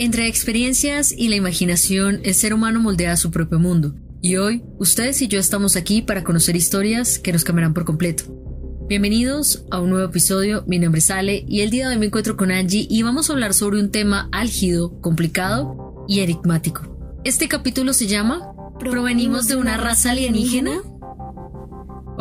[0.00, 3.94] Entre experiencias y la imaginación, el ser humano moldea su propio mundo.
[4.22, 8.24] Y hoy, ustedes y yo estamos aquí para conocer historias que nos cambiarán por completo.
[8.88, 12.06] Bienvenidos a un nuevo episodio, mi nombre es Ale y el día de hoy me
[12.06, 17.20] encuentro con Angie y vamos a hablar sobre un tema álgido, complicado y enigmático.
[17.24, 20.80] Este capítulo se llama ¿Provenimos de una raza alienígena?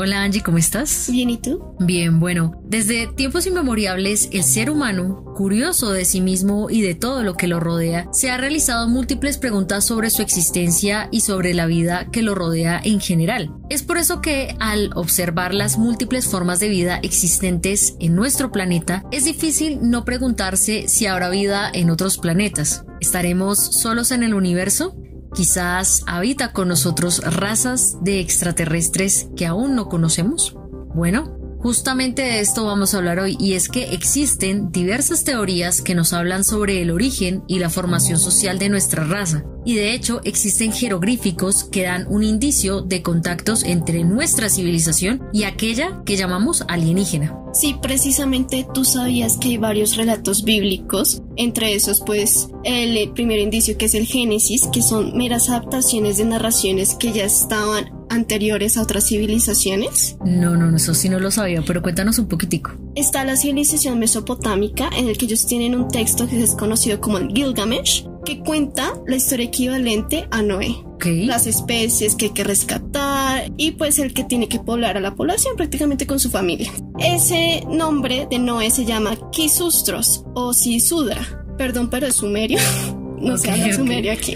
[0.02, 1.09] Hola Angie, ¿cómo estás?
[1.12, 1.76] Bien, ¿y tú?
[1.77, 7.21] Bien, bueno, desde tiempos inmemoriales el ser humano, curioso de sí mismo y de todo
[7.21, 11.66] lo que lo rodea, se ha realizado múltiples preguntas sobre su existencia y sobre la
[11.66, 13.52] vida que lo rodea en general.
[13.70, 19.04] Es por eso que al observar las múltiples formas de vida existentes en nuestro planeta,
[19.12, 22.85] es difícil no preguntarse si habrá vida en otros planetas.
[23.02, 24.95] ¿Estaremos solos en el universo?
[25.34, 30.55] Quizás habita con nosotros razas de extraterrestres que aún no conocemos.
[30.94, 35.93] Bueno, Justamente de esto vamos a hablar hoy y es que existen diversas teorías que
[35.93, 39.43] nos hablan sobre el origen y la formación social de nuestra raza.
[39.65, 45.43] Y de hecho existen jeroglíficos que dan un indicio de contactos entre nuestra civilización y
[45.43, 47.37] aquella que llamamos alienígena.
[47.54, 53.77] Sí, precisamente tú sabías que hay varios relatos bíblicos, entre esos pues el primer indicio
[53.77, 58.82] que es el Génesis, que son meras adaptaciones de narraciones que ya estaban anteriores a
[58.82, 60.18] otras civilizaciones?
[60.26, 62.71] No, no, eso sí no lo sabía, pero cuéntanos un poquitico.
[62.96, 67.18] Está la civilización mesopotámica, en el que ellos tienen un texto que es conocido como
[67.18, 70.75] el Gilgamesh, que cuenta la historia equivalente a Noé.
[71.06, 75.16] Las especies que hay que rescatar y pues el que tiene que poblar a la
[75.16, 76.72] población prácticamente con su familia.
[77.00, 81.46] Ese nombre de Noé se llama Kisustros o Sisudra.
[81.57, 82.59] Perdón, pero es sumerio.
[83.22, 84.35] no se habla sumerio aquí.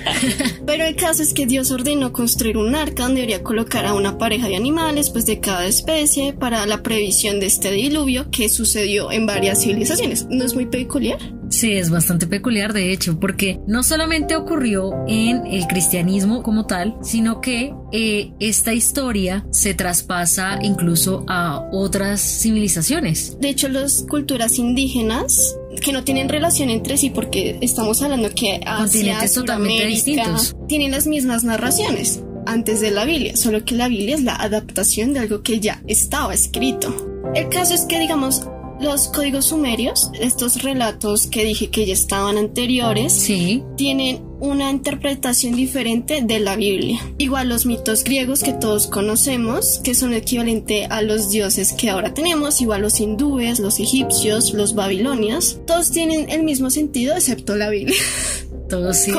[0.66, 4.18] Pero el caso es que Dios ordenó construir un arca donde debería colocar a una
[4.18, 9.12] pareja de animales, pues de cada especie, para la previsión de este diluvio que sucedió
[9.12, 10.28] en varias civilizaciones.
[10.30, 11.20] ¿No es muy peculiar?
[11.54, 16.96] Sí, es bastante peculiar de hecho, porque no solamente ocurrió en el cristianismo como tal,
[17.04, 23.38] sino que eh, esta historia se traspasa incluso a otras civilizaciones.
[23.40, 28.62] De hecho, las culturas indígenas que no tienen relación entre sí porque estamos hablando que
[28.66, 30.56] Asia, totalmente distintos.
[30.68, 35.14] tienen las mismas narraciones antes de la Biblia, solo que la Biblia es la adaptación
[35.14, 36.94] de algo que ya estaba escrito.
[37.36, 38.48] El caso es que, digamos,
[38.80, 43.64] los códigos sumerios, estos relatos que dije que ya estaban anteriores, sí.
[43.78, 47.00] tienen una interpretación diferente de la Biblia.
[47.18, 52.14] Igual los mitos griegos que todos conocemos, que son equivalente a los dioses que ahora
[52.14, 57.70] tenemos, igual los hindúes, los egipcios, los babilonios, todos tienen el mismo sentido excepto la
[57.70, 57.96] Biblia.
[58.70, 59.12] Todos sí.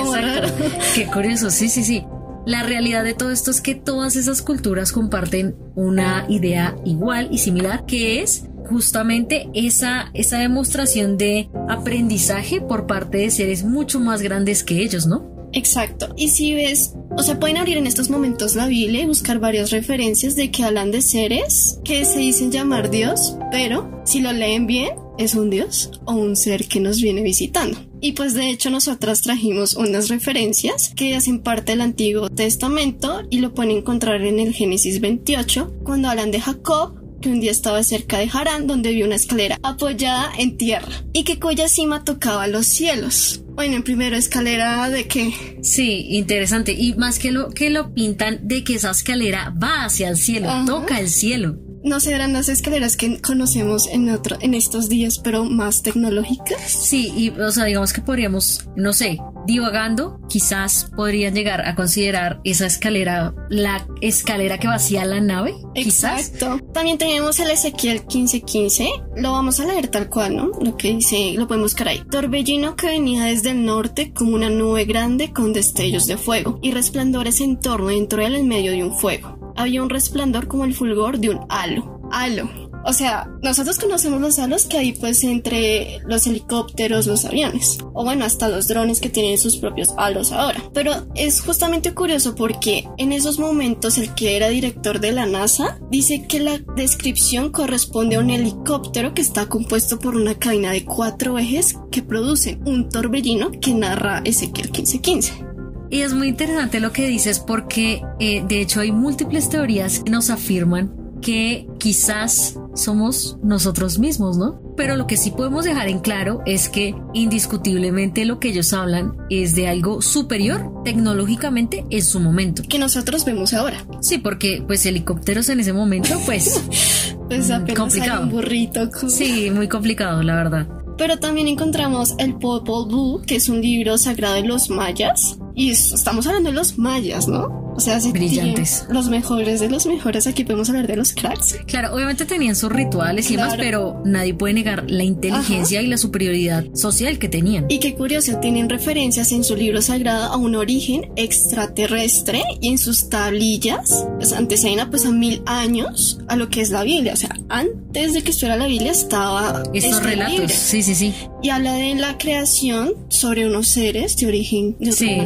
[0.96, 2.02] Qué curioso, sí, sí, sí.
[2.46, 7.38] La realidad de todo esto es que todas esas culturas comparten una idea igual y
[7.38, 14.22] similar, que es justamente esa, esa demostración de aprendizaje por parte de seres mucho más
[14.22, 15.34] grandes que ellos, ¿no?
[15.54, 16.12] Exacto.
[16.16, 19.70] Y si ves, o sea, pueden abrir en estos momentos la Biblia y buscar varias
[19.70, 24.66] referencias de que hablan de seres que se dicen llamar Dios, pero si lo leen
[24.66, 27.78] bien, es un Dios o un ser que nos viene visitando.
[28.00, 33.38] Y pues de hecho nosotras trajimos unas referencias que hacen parte del Antiguo Testamento y
[33.38, 37.82] lo pueden encontrar en el Génesis 28 cuando hablan de Jacob que un día estaba
[37.82, 42.46] cerca de Harán donde vio una escalera apoyada en tierra y que cuya cima tocaba
[42.48, 43.42] los cielos.
[43.54, 45.32] Bueno, en primero escalera de qué?
[45.62, 46.72] Sí, interesante.
[46.72, 50.50] Y más que lo que lo pintan de que esa escalera va hacia el cielo,
[50.66, 55.44] toca el cielo no serán las escaleras que conocemos en otro, en estos días, pero
[55.44, 56.60] más tecnológicas.
[56.62, 62.40] Sí, y o sea, digamos que podríamos, no sé, divagando, quizás podrían llegar a considerar
[62.44, 65.54] esa escalera la escalera que vacía la nave.
[65.74, 66.58] Exacto.
[66.72, 68.88] También tenemos el Ezequiel 1515.
[69.16, 70.50] Lo vamos a leer tal cual, ¿no?
[70.60, 72.02] Lo que dice, lo podemos buscar ahí.
[72.10, 76.72] Torbellino que venía desde el norte como una nube grande con destellos de fuego y
[76.72, 80.64] resplandores en torno dentro de él en medio de un fuego había un resplandor como
[80.64, 82.00] el fulgor de un halo.
[82.10, 82.48] Halo.
[82.86, 88.04] O sea, nosotros conocemos los halos que hay pues entre los helicópteros, los aviones, o
[88.04, 90.62] bueno, hasta los drones que tienen sus propios halos ahora.
[90.74, 95.78] Pero es justamente curioso porque en esos momentos el que era director de la NASA
[95.90, 100.84] dice que la descripción corresponde a un helicóptero que está compuesto por una cadena de
[100.84, 105.53] cuatro ejes que producen un torbellino que narra Ezequiel 1515.
[105.90, 110.10] Y es muy interesante lo que dices porque eh, de hecho hay múltiples teorías que
[110.10, 114.60] nos afirman que quizás somos nosotros mismos, ¿no?
[114.76, 119.16] Pero lo que sí podemos dejar en claro es que indiscutiblemente lo que ellos hablan
[119.30, 122.62] es de algo superior tecnológicamente en su momento.
[122.68, 123.86] Que nosotros vemos ahora.
[124.00, 126.62] Sí, porque pues helicópteros en ese momento pues...
[127.28, 128.24] pues apenas complicado.
[128.24, 128.90] un burrito.
[129.08, 130.66] Sí, muy complicado, la verdad.
[130.98, 135.38] Pero también encontramos el Popol Vuh, que es un libro sagrado de los mayas.
[135.54, 137.63] Y estamos hablando de los mayas, ¿no?
[137.76, 138.86] O sea, si brillantes.
[138.88, 140.26] Los mejores de los mejores.
[140.26, 141.58] Aquí podemos hablar de los cracks.
[141.66, 145.98] Claro, obviamente tenían sus rituales y demás, pero nadie puede negar la inteligencia y la
[145.98, 147.66] superioridad social que tenían.
[147.68, 152.78] Y qué curioso, tienen referencias en su libro sagrado a un origen extraterrestre y en
[152.78, 157.12] sus tablillas pues, anteceden pues a mil años a lo que es la Biblia.
[157.12, 160.52] O sea, antes de que estuviera la Biblia estaba estos relatos.
[160.52, 161.14] Sí, sí, sí.
[161.42, 165.18] Y habla de la creación sobre unos seres de origen de sí.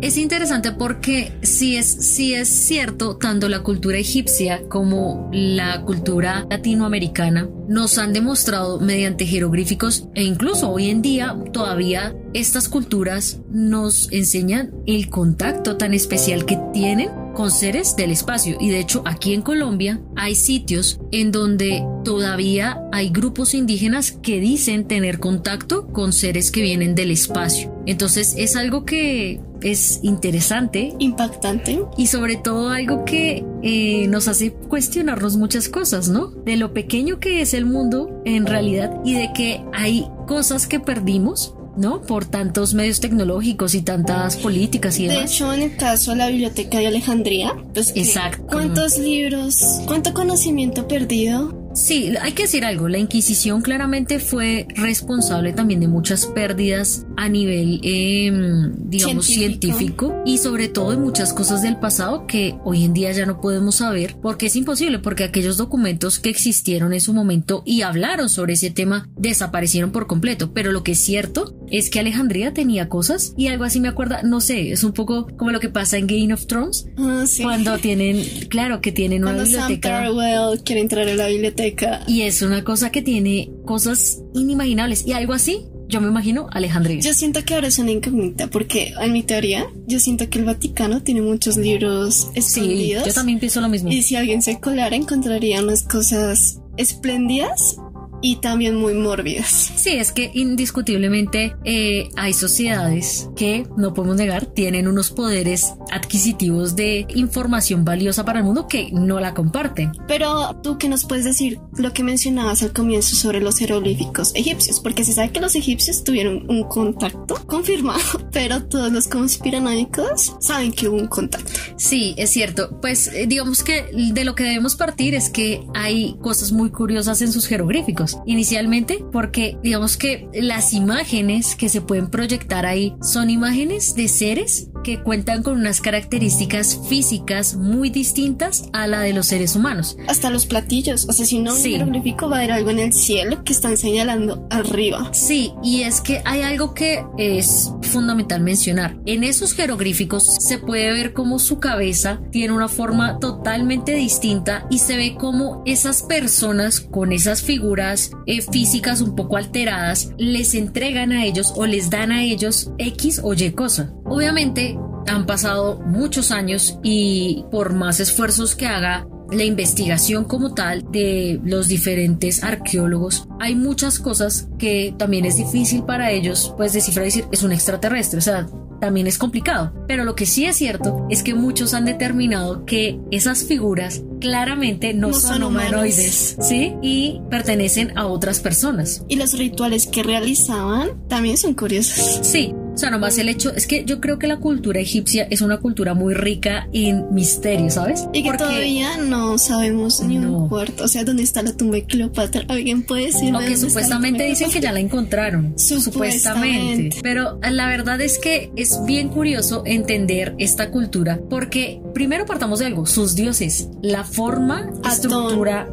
[0.00, 6.46] Es interesante porque si es sí es cierto, tanto la cultura egipcia como la cultura
[6.50, 14.12] latinoamericana nos han demostrado mediante jeroglíficos e incluso hoy en día todavía estas culturas nos
[14.12, 19.34] enseñan el contacto tan especial que tienen con seres del espacio y de hecho aquí
[19.34, 26.12] en Colombia hay sitios en donde todavía hay grupos indígenas que dicen tener contacto con
[26.12, 27.75] seres que vienen del espacio.
[27.86, 34.52] Entonces es algo que es interesante, impactante y sobre todo algo que eh, nos hace
[34.52, 36.26] cuestionarnos muchas cosas, ¿no?
[36.26, 40.80] De lo pequeño que es el mundo en realidad y de que hay cosas que
[40.80, 42.00] perdimos ¿no?
[42.00, 45.18] Por tantos medios tecnológicos y tantas políticas y demás.
[45.18, 48.46] De hecho, en el caso de la Biblioteca de Alejandría, pues Exacto.
[48.50, 51.65] ¿cuántos libros, cuánto conocimiento perdido?
[51.76, 57.28] Sí, hay que decir algo, la Inquisición claramente fue responsable también de muchas pérdidas a
[57.28, 60.14] nivel, em, digamos, científico.
[60.24, 63.76] y sobre todo de muchas cosas del pasado que hoy en día ya no podemos
[63.76, 68.54] saber porque es imposible, porque aquellos documentos que existieron en su momento y hablaron sobre
[68.54, 70.52] ese tema desaparecieron por completo.
[70.54, 74.22] Pero lo que es cierto es que Alejandría tenía cosas y algo así me acuerda,
[74.22, 76.86] no sé, es un poco como lo que pasa en Game of Thrones.
[76.96, 80.06] Ah, cuando tienen, claro, que tienen una biblioteca.
[80.06, 85.12] Sam quiere entrar en la biblioteca y es una cosa que tiene cosas inimaginables y
[85.12, 85.66] algo así.
[85.88, 87.00] Yo me imagino Alejandría.
[87.00, 90.44] Yo siento que ahora es una incógnita porque en mi teoría yo siento que el
[90.44, 93.04] Vaticano tiene muchos libros escondidos.
[93.04, 93.90] Sí, yo también pienso lo mismo.
[93.90, 97.76] Y si alguien se colara encontraría unas cosas espléndidas
[98.22, 99.72] y también muy mórbidas.
[99.76, 106.76] Sí, es que indiscutiblemente eh, hay sociedades que, no podemos negar, tienen unos poderes adquisitivos
[106.76, 109.92] de información valiosa para el mundo que no la comparten.
[110.08, 114.80] Pero tú qué nos puedes decir lo que mencionabas al comienzo sobre los jeroglíficos egipcios,
[114.80, 118.00] porque se sabe que los egipcios tuvieron un contacto confirmado,
[118.32, 121.52] pero todos los conspiranoicos saben que hubo un contacto.
[121.76, 122.78] Sí, es cierto.
[122.80, 127.22] Pues eh, digamos que de lo que debemos partir es que hay cosas muy curiosas
[127.22, 133.30] en sus jeroglíficos inicialmente porque digamos que las imágenes que se pueden proyectar ahí son
[133.30, 139.26] imágenes de seres que cuentan con unas características físicas muy distintas a la de los
[139.26, 139.96] seres humanos.
[140.06, 142.92] Hasta los platillos, o sea, si no un jeroglífico va a haber algo en el
[142.92, 145.08] cielo que están señalando arriba.
[145.12, 148.96] Sí, y es que hay algo que es fundamental mencionar.
[149.06, 154.78] En esos jeroglíficos se puede ver cómo su cabeza tiene una forma totalmente distinta y
[154.78, 161.10] se ve como esas personas con esas figuras eh, físicas un poco alteradas les entregan
[161.10, 163.95] a ellos o les dan a ellos X o Y cosa.
[164.08, 170.90] Obviamente han pasado muchos años y por más esfuerzos que haga la investigación como tal
[170.90, 177.04] de los diferentes arqueólogos, hay muchas cosas que también es difícil para ellos pues descifrar
[177.04, 178.46] y decir es un extraterrestre, o sea,
[178.80, 179.72] también es complicado.
[179.88, 184.94] Pero lo que sí es cierto es que muchos han determinado que esas figuras claramente
[184.94, 186.74] no, son, humanoides, ¿sí?
[186.82, 189.04] Y pertenecen a otras personas.
[189.08, 192.20] Y los rituales que realizaban también son curiosos.
[192.22, 195.40] Sí, o sea, nomás el hecho es que yo creo que la cultura egipcia es
[195.40, 198.04] una cultura muy rica en misterio, ¿sabes?
[198.12, 200.84] Y que todavía no sabemos ni un cuarto.
[200.84, 202.44] O sea, ¿dónde está la tumba de Cleopatra?
[202.48, 203.38] ¿Alguien puede decirme?
[203.38, 205.54] Aunque supuestamente dicen que ya la encontraron.
[205.56, 206.98] Supuestamente.
[207.02, 212.66] Pero la verdad es que es bien curioso entender esta cultura porque primero partamos de
[212.66, 215.66] algo, sus dioses, la forma, estructura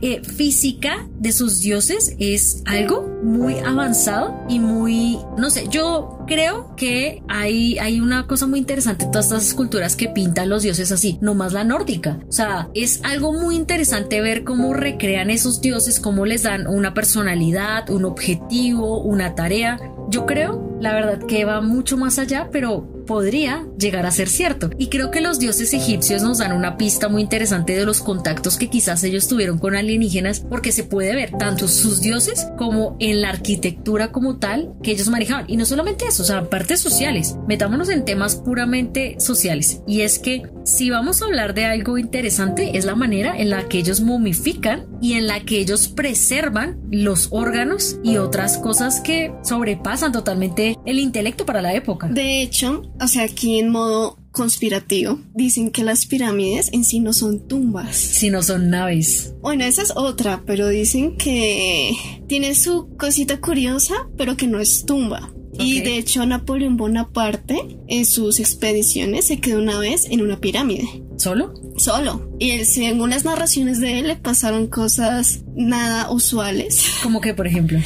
[0.00, 6.76] eh, física de sus dioses es algo muy avanzado y muy, no sé, yo creo
[6.76, 11.18] que hay, hay una cosa muy interesante todas estas esculturas que pintan los dioses así,
[11.20, 12.20] no más la nórdica.
[12.28, 16.94] O sea, es algo muy interesante ver cómo recrean esos dioses, cómo les dan una
[16.94, 19.80] personalidad, un objetivo, una tarea.
[20.08, 24.70] Yo creo, la verdad, que va mucho más allá, pero podría llegar a ser cierto.
[24.78, 28.56] Y creo que los dioses egipcios nos dan una pista muy interesante de los contactos
[28.56, 33.20] que quizás ellos tuvieron con alienígenas, porque se puede ver tanto sus dioses como en
[33.20, 35.46] la arquitectura como tal que ellos manejaban.
[35.48, 37.34] Y no solamente eso, o sea, partes sociales.
[37.48, 39.82] Metámonos en temas puramente sociales.
[39.88, 43.66] Y es que si vamos a hablar de algo interesante, es la manera en la
[43.66, 49.32] que ellos momifican y en la que ellos preservan los órganos y otras cosas que
[49.42, 52.06] sobrepasan totalmente el intelecto para la época.
[52.06, 57.12] De hecho, o sea, aquí en modo conspirativo, dicen que las pirámides en sí no
[57.12, 57.96] son tumbas.
[57.96, 59.34] Si no son naves.
[59.40, 61.92] Bueno, esa es otra, pero dicen que
[62.28, 65.32] tiene su cosita curiosa, pero que no es tumba.
[65.60, 71.02] Y de hecho Napoleón Bonaparte en sus expediciones se quedó una vez en una pirámide.
[71.16, 71.54] ¿Solo?
[71.76, 72.30] Solo.
[72.38, 76.84] Y según las narraciones de él le pasaron cosas nada usuales.
[77.02, 77.78] ¿Como que, por ejemplo?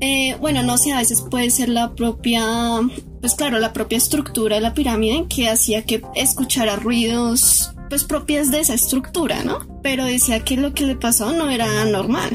[0.00, 2.44] Eh, bueno, no sé, a veces puede ser la propia,
[3.20, 8.50] pues claro, la propia estructura de la pirámide que hacía que escuchara ruidos, pues propias
[8.50, 9.80] de esa estructura, ¿no?
[9.82, 12.30] Pero decía que lo que le pasó no era normal.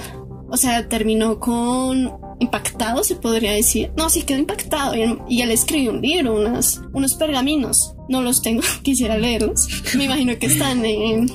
[0.50, 3.92] O sea, terminó con impactado, se podría decir.
[3.96, 4.94] No, sí quedó impactado.
[5.30, 7.94] Y, él escribió un libro, unas, unos pergaminos.
[8.10, 9.68] No los tengo, quisiera leerlos.
[9.96, 11.32] Me imagino que están en,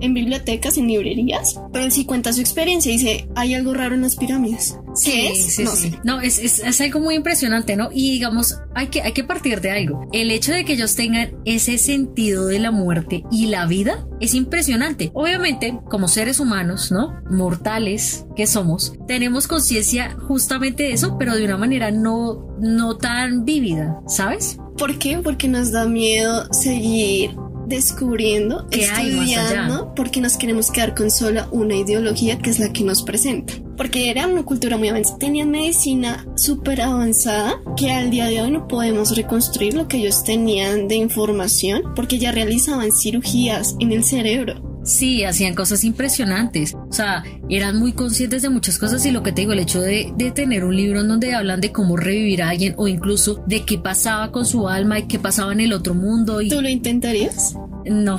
[0.00, 3.94] en bibliotecas, en librerías, pero él sí cuenta su experiencia y dice, hay algo raro
[3.94, 4.76] en las pirámides.
[4.94, 5.58] Sí, es?
[5.60, 5.94] no, sí.
[6.02, 7.88] no es, es, algo muy impresionante, ¿no?
[7.92, 10.08] Y digamos, hay que, hay que partir de algo.
[10.12, 14.34] El hecho de que ellos tengan ese sentido de la muerte y la vida es
[14.34, 15.10] impresionante.
[15.14, 17.20] Obviamente, como seres humanos, ¿no?
[17.30, 23.44] Mortales que somos, tenemos conciencia justamente de eso, pero de una manera no, no tan
[23.44, 24.58] vívida, ¿sabes?
[24.76, 25.18] ¿Por qué?
[25.18, 27.30] Porque nos da miedo seguir
[27.68, 33.02] descubriendo, estudiando, porque nos queremos quedar con sola una ideología que es la que nos
[33.02, 33.54] presenta.
[33.76, 35.18] Porque era una cultura muy avanzada.
[35.18, 40.24] Tenían medicina súper avanzada que al día de hoy no podemos reconstruir lo que ellos
[40.24, 44.67] tenían de información porque ya realizaban cirugías en el cerebro.
[44.88, 46.74] Sí, hacían cosas impresionantes.
[46.74, 49.82] O sea, eran muy conscientes de muchas cosas y lo que te digo, el hecho
[49.82, 53.66] de, tener un libro en donde hablan de cómo revivir a alguien o incluso de
[53.66, 56.40] qué pasaba con su alma y qué pasaba en el otro mundo.
[56.40, 56.48] Y...
[56.48, 57.54] ¿Tú lo intentarías?
[57.90, 58.18] No,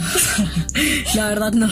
[1.16, 1.70] la verdad no.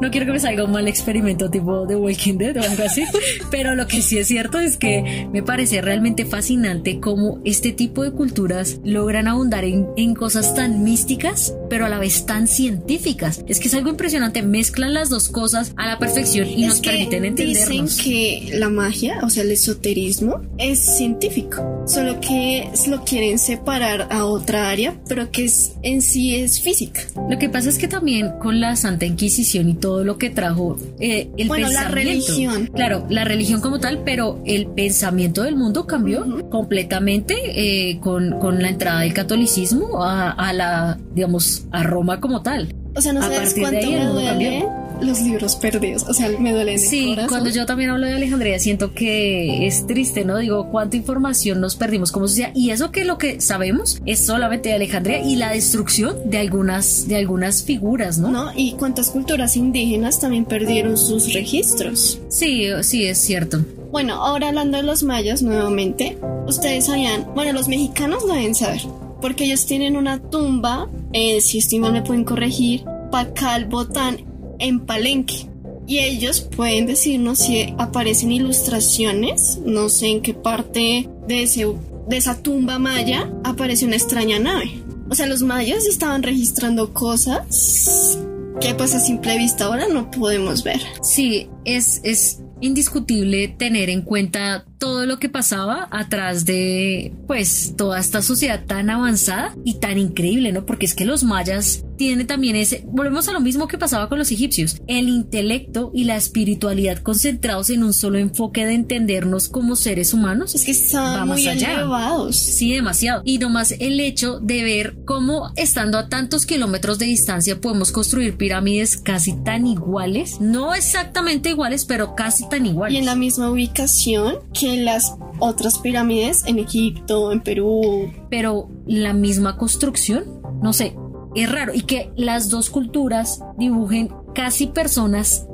[0.00, 3.02] No quiero que me salga un mal experimento tipo de Walking Dead o algo así,
[3.50, 8.02] pero lo que sí es cierto es que me parece realmente fascinante cómo este tipo
[8.02, 13.44] de culturas logran abundar en, en cosas tan místicas, pero a la vez tan científicas.
[13.46, 17.24] Es que es algo impresionante, mezclan las dos cosas a la perfección y nos permiten
[17.24, 17.96] entendernos.
[17.96, 24.08] Dicen que la magia, o sea, el esoterismo, es científico, solo que lo quieren separar
[24.10, 27.03] a otra área, pero que es, en sí es física.
[27.28, 30.76] Lo que pasa es que también con la Santa Inquisición y todo lo que trajo
[31.00, 32.70] eh, el bueno, la religión.
[32.74, 38.62] Claro, la religión como tal, pero el pensamiento del mundo cambió completamente eh, con, con,
[38.62, 42.74] la entrada del catolicismo a, a, la, digamos, a Roma como tal.
[42.96, 44.64] O sea, no sabes cuánto me duele
[45.04, 46.04] los libros perdidos.
[46.08, 50.24] O sea, me duele Sí, cuando yo también hablo de Alejandría, siento que es triste,
[50.24, 50.38] ¿no?
[50.38, 52.50] Digo, cuánta información nos perdimos como sociedad.
[52.54, 57.06] Y eso que lo que sabemos es solamente de Alejandría y la destrucción de algunas,
[57.08, 58.30] de algunas figuras, ¿no?
[58.30, 62.20] No, y cuántas culturas indígenas también perdieron sus registros.
[62.28, 63.64] Sí, sí, es cierto.
[63.90, 66.18] Bueno, ahora hablando de los mayas nuevamente,
[66.48, 68.82] ustedes sabían, bueno, los mexicanos lo deben saber,
[69.20, 74.33] porque ellos tienen una tumba, eh, si estoy mal me pueden corregir, Pacal Botán
[74.64, 75.48] en Palenque.
[75.86, 81.66] Y ellos pueden decirnos si aparecen ilustraciones, no sé en qué parte de, ese,
[82.08, 84.82] de esa tumba maya aparece una extraña nave.
[85.10, 88.18] O sea, los mayas estaban registrando cosas
[88.60, 90.80] que pues a simple vista ahora no podemos ver.
[91.02, 97.98] Sí, es, es indiscutible tener en cuenta todo lo que pasaba atrás de pues toda
[97.98, 100.66] esta sociedad tan avanzada y tan increíble, ¿no?
[100.66, 104.18] Porque es que los mayas tienen también ese, volvemos a lo mismo que pasaba con
[104.18, 109.76] los egipcios, el intelecto y la espiritualidad concentrados en un solo enfoque de entendernos como
[109.76, 110.54] seres humanos.
[110.54, 111.74] Es que están muy allá.
[111.74, 112.36] elevados.
[112.36, 113.22] Sí, demasiado.
[113.24, 118.36] Y nomás el hecho de ver cómo estando a tantos kilómetros de distancia podemos construir
[118.36, 122.94] pirámides casi tan iguales, no exactamente iguales, pero casi tan iguales.
[122.94, 128.12] Y en la misma ubicación que las otras pirámides en Egipto, en Perú.
[128.30, 130.24] Pero la misma construcción,
[130.62, 130.96] no sé,
[131.34, 131.74] es raro.
[131.74, 135.46] Y que las dos culturas dibujen casi personas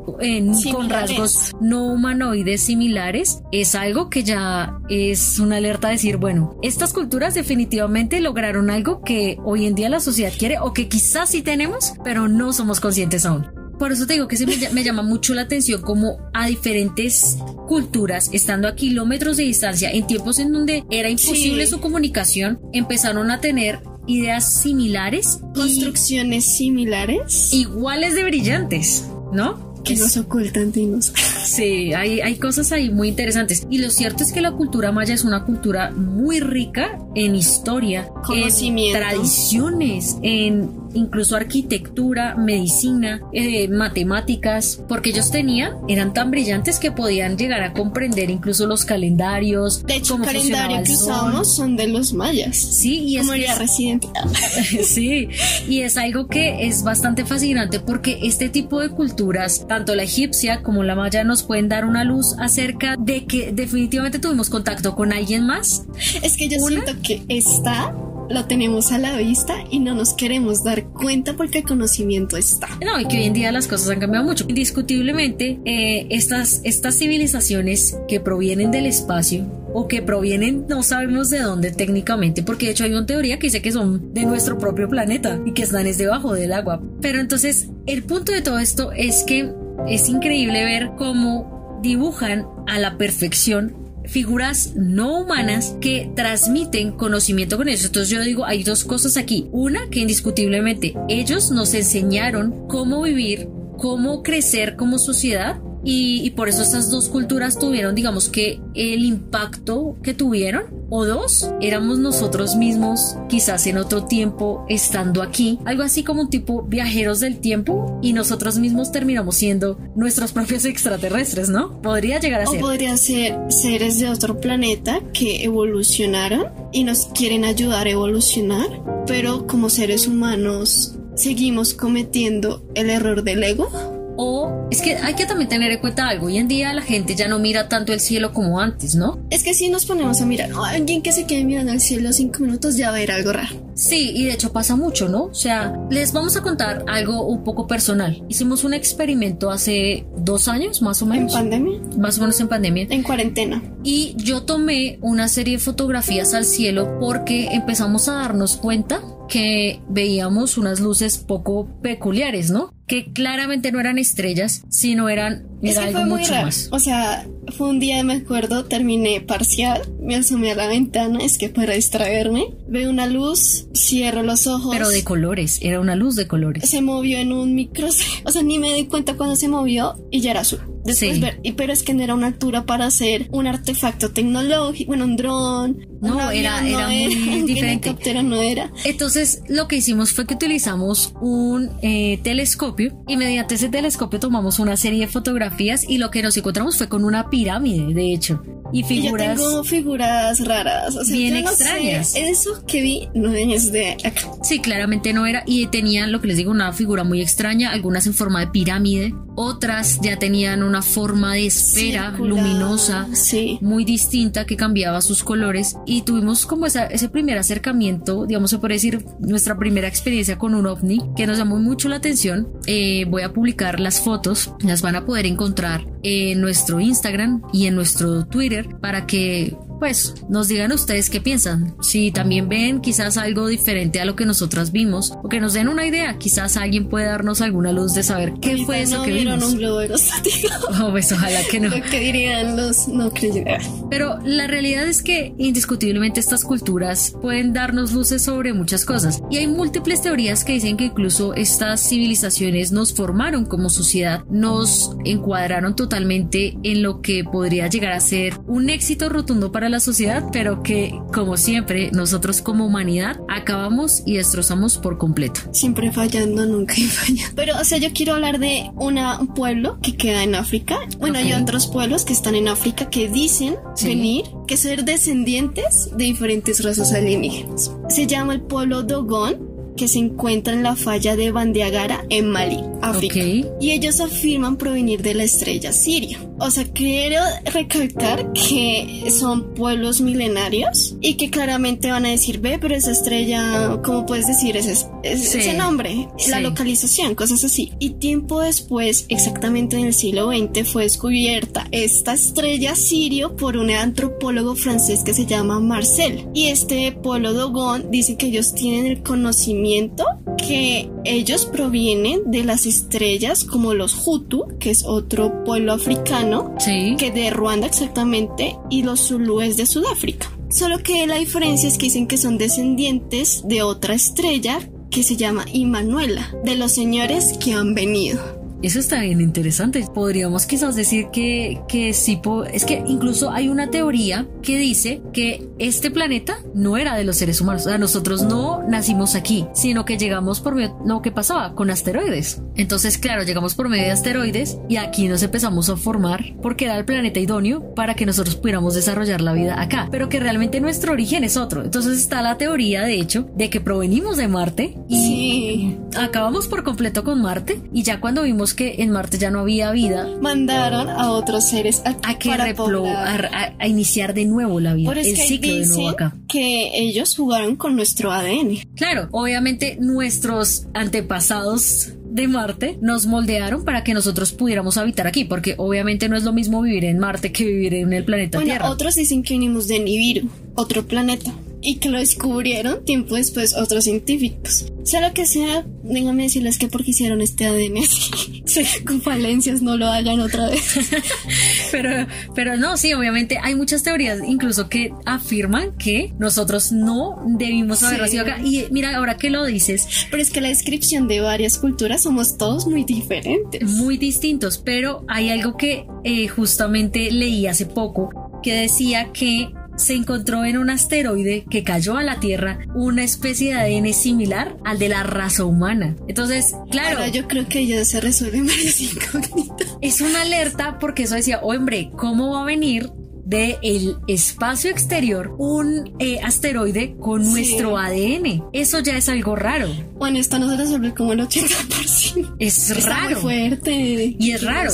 [0.72, 6.58] con rasgos no humanoides similares es algo que ya es una alerta a decir, bueno,
[6.62, 11.30] estas culturas definitivamente lograron algo que hoy en día la sociedad quiere o que quizás
[11.30, 13.59] sí tenemos, pero no somos conscientes aún.
[13.80, 18.28] Por eso te digo que se me, llama mucho la atención como a diferentes culturas,
[18.30, 23.40] estando a kilómetros de distancia, en tiempos en donde era imposible su comunicación, empezaron a
[23.40, 25.40] tener ideas similares.
[25.54, 27.54] Construcciones similares.
[27.54, 29.70] Iguales de brillantes, ¿no?
[29.82, 31.14] que nos ocultan dinos.
[31.46, 33.66] Sí, hay, hay cosas ahí muy interesantes.
[33.70, 38.10] Y lo cierto es que la cultura maya es una cultura muy rica en historia,
[38.28, 46.92] en tradiciones, en incluso arquitectura, medicina, eh, matemáticas, porque ellos tenían, eran tan brillantes que
[46.92, 49.84] podían llegar a comprender incluso los calendarios.
[49.86, 52.56] De hecho, el calendario que usamos son de los mayas.
[52.56, 54.08] Sí, y es Como residente.
[54.84, 55.28] sí,
[55.68, 60.62] y es algo que es bastante fascinante porque este tipo de culturas, tanto la egipcia
[60.62, 65.12] como la maya, nos pueden dar una luz acerca de que definitivamente tuvimos contacto con
[65.12, 65.84] alguien más.
[66.22, 67.94] Es que yo siento que está
[68.30, 72.68] lo tenemos a la vista y no nos queremos dar cuenta porque el conocimiento está.
[72.84, 74.44] No, y que hoy en día las cosas han cambiado mucho.
[74.48, 81.40] Indiscutiblemente, eh, estas, estas civilizaciones que provienen del espacio o que provienen no sabemos de
[81.40, 84.88] dónde técnicamente, porque de hecho hay una teoría que dice que son de nuestro propio
[84.88, 86.80] planeta y que están es debajo del agua.
[87.00, 89.52] Pero entonces, el punto de todo esto es que
[89.88, 93.79] es increíble ver cómo dibujan a la perfección
[94.10, 97.84] figuras no humanas que transmiten conocimiento con ellos.
[97.84, 99.48] Entonces yo digo, hay dos cosas aquí.
[99.52, 103.48] Una, que indiscutiblemente ellos nos enseñaron cómo vivir,
[103.78, 109.96] cómo crecer como sociedad y, por eso estas dos culturas tuvieron, digamos que, el impacto
[110.02, 110.64] que tuvieron.
[110.92, 115.60] O dos, éramos nosotros mismos, quizás en otro tiempo, estando aquí.
[115.64, 120.64] Algo así como un tipo viajeros del tiempo y nosotros mismos terminamos siendo nuestros propios
[120.64, 121.80] extraterrestres, ¿no?
[121.80, 122.58] Podría llegar a ser.
[122.58, 128.66] O podrían ser seres de otro planeta que evolucionaron y nos quieren ayudar a evolucionar,
[129.06, 135.24] pero como seres humanos seguimos cometiendo el error del ego o es que hay que
[135.24, 136.26] también tener en cuenta algo.
[136.26, 139.18] Hoy en día la gente ya no mira tanto el cielo como antes, ¿no?
[139.30, 142.12] Es que si nos ponemos a mirar, a alguien que se quede mirando el cielo
[142.12, 143.70] cinco minutos ya va a ver algo raro.
[143.74, 145.24] Sí, y de hecho pasa mucho, ¿no?
[145.24, 148.22] O sea, les vamos a contar algo un poco personal.
[148.28, 151.32] Hicimos un experimento hace dos años, más o menos.
[151.32, 151.80] ¿En pandemia?
[151.96, 152.88] Más o menos en pandemia.
[152.90, 153.62] En cuarentena.
[153.82, 159.00] Y yo tomé una serie de fotografías al cielo porque empezamos a darnos cuenta
[159.30, 162.74] que veíamos unas luces poco peculiares, ¿no?
[162.90, 166.68] Que claramente no eran estrellas, sino eran era algo mucho más.
[166.72, 167.24] O sea,
[167.56, 171.74] fue un día, me acuerdo, terminé parcial, me asomé a la ventana, es que para
[171.74, 174.72] distraerme, veo una luz, cierro los ojos.
[174.72, 176.68] Pero de colores, era una luz de colores.
[176.68, 177.88] Se movió en un micro,
[178.24, 180.60] o sea, ni me di cuenta cuando se movió y ya era azul.
[180.82, 184.88] Después ver, y, pero es que no era una altura para hacer un artefacto tecnológico,
[184.88, 185.86] bueno, un dron.
[186.00, 187.94] No, era, era, muy diferente.
[188.22, 188.72] no era.
[188.86, 194.58] Entonces, lo que hicimos fue que utilizamos un eh, telescopio y mediante ese telescopio tomamos
[194.58, 198.42] una serie de fotografías y lo que nos encontramos fue con una pirámide, de hecho
[198.72, 199.36] y figuras.
[199.36, 202.14] tengo figuras raras, o sea, bien extrañas.
[202.14, 204.22] eso que vi no es de acá.
[204.42, 205.42] Sí, claramente no era.
[205.46, 209.14] Y tenían lo que les digo, una figura muy extraña, algunas en forma de pirámide,
[209.40, 213.58] otras ya tenían una forma de esfera luminosa, sí.
[213.62, 215.76] muy distinta que cambiaba sus colores.
[215.86, 220.66] Y tuvimos como ese primer acercamiento, digamos, se puede decir, nuestra primera experiencia con un
[220.66, 222.48] ovni que nos llamó mucho la atención.
[222.66, 227.66] Eh, voy a publicar las fotos, las van a poder encontrar en nuestro Instagram y
[227.66, 231.74] en nuestro Twitter para que pues nos digan ustedes qué piensan.
[231.80, 235.68] Si también ven quizás algo diferente a lo que nosotras vimos o que nos den
[235.68, 239.42] una idea, quizás alguien puede darnos alguna luz de saber qué fue eso que vimos.
[239.42, 240.48] un globo aerostático.
[240.82, 241.68] Oh, pues ojalá que no.
[241.68, 243.66] Lo que dirían los no creyentes.
[243.90, 249.38] Pero la realidad es que indiscutiblemente estas culturas pueden darnos luces sobre muchas cosas y
[249.38, 255.74] hay múltiples teorías que dicen que incluso estas civilizaciones nos formaron como sociedad, nos encuadraron
[255.74, 260.62] totalmente en lo que podría llegar a ser un éxito rotundo para la sociedad, pero
[260.62, 265.40] que, como siempre, nosotros como humanidad acabamos y destrozamos por completo.
[265.52, 267.24] Siempre fallando, nunca falla.
[267.34, 270.78] Pero, o sea, yo quiero hablar de una, un pueblo que queda en África.
[270.98, 276.04] Bueno, hay otros pueblos que están en África que dicen venir, que ser descendientes de
[276.04, 277.72] diferentes razas alienígenas.
[277.88, 282.62] Se llama el pueblo Dogon que se encuentra en la falla de Bandiagara en Mali,
[282.82, 283.18] África.
[283.60, 286.18] Y ellos afirman provenir de la estrella Siria.
[286.40, 287.20] O sea, quiero
[287.52, 293.78] recalcar que son pueblos milenarios y que claramente van a decir, ve, pero esa estrella,
[293.84, 296.08] ¿cómo puedes decir ese, ese, nombre?
[296.28, 297.72] La localización, cosas así.
[297.78, 303.70] Y tiempo después, exactamente en el siglo XX, fue descubierta esta estrella sirio por un
[303.70, 306.28] antropólogo francés que se llama Marcel.
[306.32, 310.04] Y este pueblo Dogon dice que ellos tienen el conocimiento
[310.36, 316.96] que ellos provienen de las estrellas como los Hutu, que es otro pueblo africano, sí.
[316.98, 320.30] que de Ruanda exactamente, y los Zulúes de Sudáfrica.
[320.50, 324.58] Solo que la diferencia es que dicen que son descendientes de otra estrella
[324.90, 328.39] que se llama Immanuela, de los señores que han venido.
[328.62, 329.86] Eso está bien interesante.
[329.94, 332.20] Podríamos quizás decir que, que sí,
[332.52, 337.16] es que incluso hay una teoría que dice que este planeta no era de los
[337.16, 337.66] seres humanos.
[337.66, 341.54] O sea, nosotros no nacimos aquí, sino que llegamos por medio, no, ¿qué pasaba?
[341.54, 342.42] Con asteroides.
[342.56, 346.76] Entonces, claro, llegamos por medio de asteroides y aquí nos empezamos a formar porque era
[346.76, 349.88] el planeta idóneo para que nosotros pudiéramos desarrollar la vida acá.
[349.90, 351.64] Pero que realmente nuestro origen es otro.
[351.64, 357.04] Entonces está la teoría, de hecho, de que provenimos de Marte y acabamos por completo
[357.04, 361.10] con Marte y ya cuando vimos que en Marte ya no había vida, mandaron a
[361.12, 366.14] otros seres a, que a, iniciar de nuevo la vida, el ciclo de nuevo acá.
[366.28, 368.58] Que ellos jugaron con nuestro ADN.
[368.74, 375.54] Claro, obviamente nuestros antepasados de Marte nos moldearon para que nosotros pudiéramos habitar aquí, porque
[375.58, 378.70] obviamente no es lo mismo vivir en Marte que vivir en el planeta bueno, Tierra.
[378.70, 381.32] Otros dicen que venimos de Nibiru, otro planeta
[381.62, 384.66] y que lo descubrieron tiempo después otros científicos.
[384.84, 387.76] Sea lo que sea, déjame decirles que porque hicieron este ADN
[388.86, 390.78] con falencias no lo hagan otra vez.
[391.72, 397.82] pero, pero no, sí, obviamente hay muchas teorías incluso que afirman que nosotros no debimos
[397.82, 398.38] haber nacido acá.
[398.42, 399.86] Y mira, ahora que lo dices.
[400.10, 403.62] Pero es que la descripción de varias culturas somos todos muy diferentes.
[403.62, 409.94] Muy distintos, pero hay algo que eh, justamente leí hace poco que decía que se
[409.94, 414.78] encontró en un asteroide que cayó a la Tierra una especie de ADN similar al
[414.78, 415.96] de la raza humana.
[416.06, 417.06] Entonces, claro.
[417.06, 419.76] yo creo que ya se resuelven varias incógnitas.
[419.80, 422.90] Es una alerta porque eso decía, hombre, ¿cómo va a venir
[423.30, 428.44] del el espacio exterior un eh, asteroide con nuestro ADN.
[428.52, 429.68] Eso ya es algo raro.
[429.94, 432.36] Bueno, esto no se resuelve como el 80%.
[432.38, 433.10] Es raro.
[433.10, 434.16] Muy fuerte.
[434.18, 434.72] Y es raro.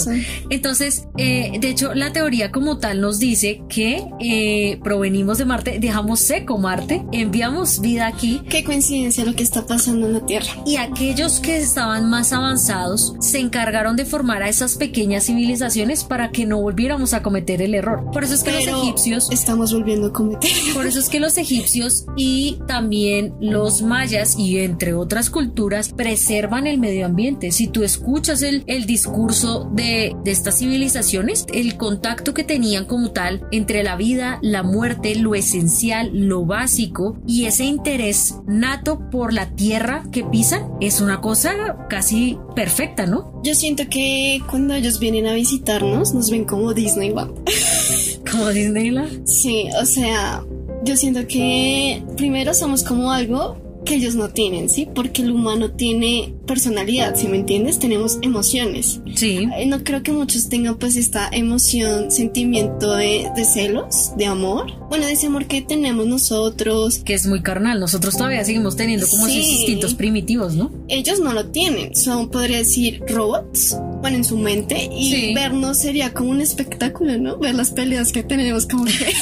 [0.48, 5.78] Entonces, eh, de hecho, la teoría como tal nos dice que eh, provenimos de Marte,
[5.80, 8.40] dejamos seco Marte, enviamos vida aquí.
[8.48, 10.46] Qué coincidencia lo que está pasando en la Tierra.
[10.64, 16.30] Y aquellos que estaban más avanzados se encargaron de formar a esas pequeñas civilizaciones para
[16.30, 18.10] que no volviéramos a cometer el error.
[18.12, 19.28] Por eso es que los egipcios...
[19.30, 20.50] Estamos volviendo a cometer.
[20.74, 26.66] Por eso es que los egipcios y también los mayas y entre otras culturas preservan
[26.66, 27.52] el medio ambiente.
[27.52, 33.10] Si tú escuchas el, el discurso de, de estas civilizaciones, el contacto que tenían como
[33.10, 39.32] tal entre la vida, la muerte, lo esencial, lo básico y ese interés nato por
[39.32, 43.40] la tierra que pisan es una cosa casi perfecta, ¿no?
[43.42, 47.32] Yo siento que cuando ellos vienen a visitarnos nos ven como Disneyland.
[48.30, 49.26] ¿Como Disneyland?
[49.26, 50.44] Sí, o sea,
[50.84, 54.86] yo siento que primero somos como algo que ellos no tienen, ¿sí?
[54.92, 57.78] Porque el humano tiene personalidad, si me entiendes?
[57.78, 59.00] Tenemos emociones.
[59.14, 59.48] Sí.
[59.56, 64.72] Eh, no creo que muchos tengan pues esta emoción, sentimiento de, celos, de amor.
[64.88, 66.98] Bueno, de ese amor que tenemos nosotros.
[66.98, 70.70] Que es muy carnal, nosotros todavía seguimos teniendo como esos instintos primitivos, ¿no?
[70.88, 76.14] Ellos no lo tienen, son, podría decir, robots, bueno, en su mente, y vernos sería
[76.14, 77.38] como un espectáculo, ¿no?
[77.38, 79.12] Ver las peleas que tenemos como que...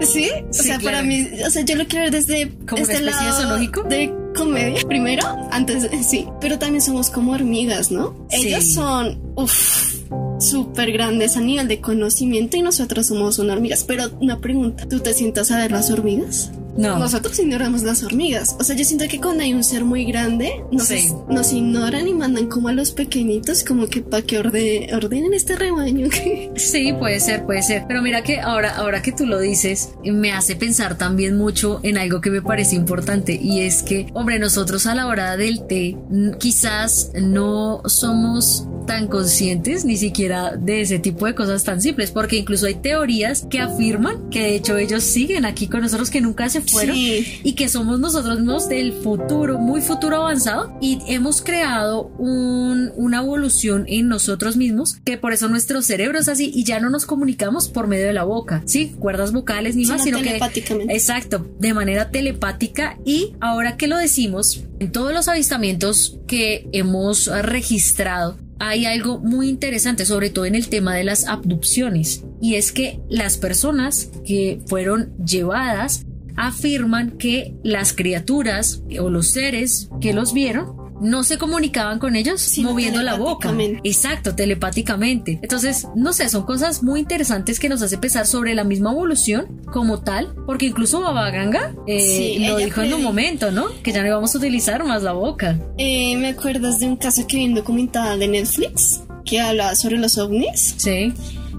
[0.06, 0.28] ¿Sí?
[0.46, 3.10] O sea, para mí, o sea, yo lo quiero ver desde ¿Como este una especie
[3.10, 3.82] lado de zoológico?
[3.84, 8.26] De comedia, primero, antes de, sí, pero también somos como hormigas, ¿no?
[8.30, 9.94] Ellos son, uff,
[10.38, 13.84] súper grandes a nivel de conocimiento y nosotros somos unas hormigas.
[13.84, 16.50] Pero una pregunta, ¿tú te sientas a ver las hormigas?
[16.76, 16.98] No.
[16.98, 18.56] Nosotros ignoramos las hormigas.
[18.58, 20.90] O sea, yo siento que cuando hay un ser muy grande, nos,
[21.28, 26.08] nos ignoran y mandan como a los pequeñitos, como que para que ordenen este rebaño.
[26.56, 27.84] sí, puede ser, puede ser.
[27.88, 31.98] Pero mira que ahora, ahora que tú lo dices, me hace pensar también mucho en
[31.98, 35.96] algo que me parece importante y es que, hombre, nosotros a la hora del té
[36.38, 42.36] quizás no somos tan conscientes ni siquiera de ese tipo de cosas tan simples, porque
[42.36, 46.48] incluso hay teorías que afirman que de hecho ellos siguen aquí con nosotros, que nunca
[46.48, 52.06] se fueron y que somos nosotros mismos del futuro, muy futuro avanzado y hemos creado
[52.18, 56.80] un, una evolución en nosotros mismos que por eso nuestro cerebro es así y ya
[56.80, 60.40] no nos comunicamos por medio de la boca, sí, cuerdas vocales ni más, sino que
[60.88, 67.26] exacto, de manera telepática y ahora que lo decimos, en todos los avistamientos que hemos
[67.26, 72.70] registrado hay algo muy interesante, sobre todo en el tema de las abducciones, y es
[72.70, 80.32] que las personas que fueron llevadas afirman que las criaturas o los seres que los
[80.32, 83.52] vieron no se comunicaban con ellos moviendo la boca.
[83.82, 85.40] Exacto, telepáticamente.
[85.42, 89.60] Entonces, no sé, son cosas muy interesantes que nos hace pensar sobre la misma evolución
[89.72, 93.66] como tal, porque incluso Baba Ganga eh, lo dijo en un momento, ¿no?
[93.82, 95.58] Que ya no íbamos a utilizar más la boca.
[95.76, 99.98] Eh, ¿Me acuerdas de un caso que vi en documental de Netflix que habla sobre
[99.98, 100.74] los ovnis?
[100.76, 101.12] Sí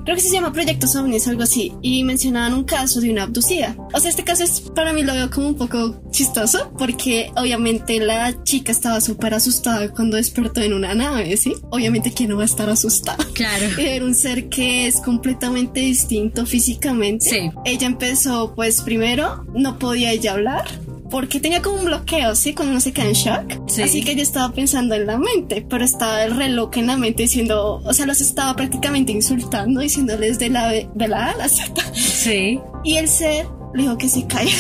[0.04, 3.76] creo que se llama Proyectos OVNIs, algo así, y mencionaban un caso de una abducida.
[3.94, 8.00] O sea, este caso es, para mí lo veo como un poco chistoso, porque obviamente
[8.00, 11.54] la chica estaba súper asustada cuando despertó en una nave, ¿sí?
[11.70, 13.26] Obviamente que no va a estar asustada.
[13.34, 13.66] Claro.
[13.78, 17.30] Era un ser que es completamente distinto físicamente.
[17.30, 17.52] Sí.
[17.66, 20.66] Ella empezó, pues primero, no podía ella hablar
[21.14, 22.56] porque tenía como un bloqueo, ¿sí?
[22.56, 23.70] Cuando uno se queda en shock.
[23.70, 23.84] Sí.
[23.84, 27.22] Así que ella estaba pensando en la mente, pero estaba el reloj en la mente
[27.22, 31.50] diciendo, o sea, los estaba prácticamente insultando, diciéndoles de la, de la A a la
[31.50, 31.72] Z.
[31.94, 32.60] Sí.
[32.84, 34.54] Y el ser le dijo que se calle.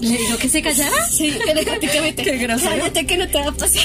[0.00, 1.08] ¿Le dijo que se callara?
[1.10, 1.32] Sí,
[1.64, 2.22] prácticamente.
[2.24, 2.70] Qué grosero.
[2.70, 3.82] Cállate que no te va a pasar.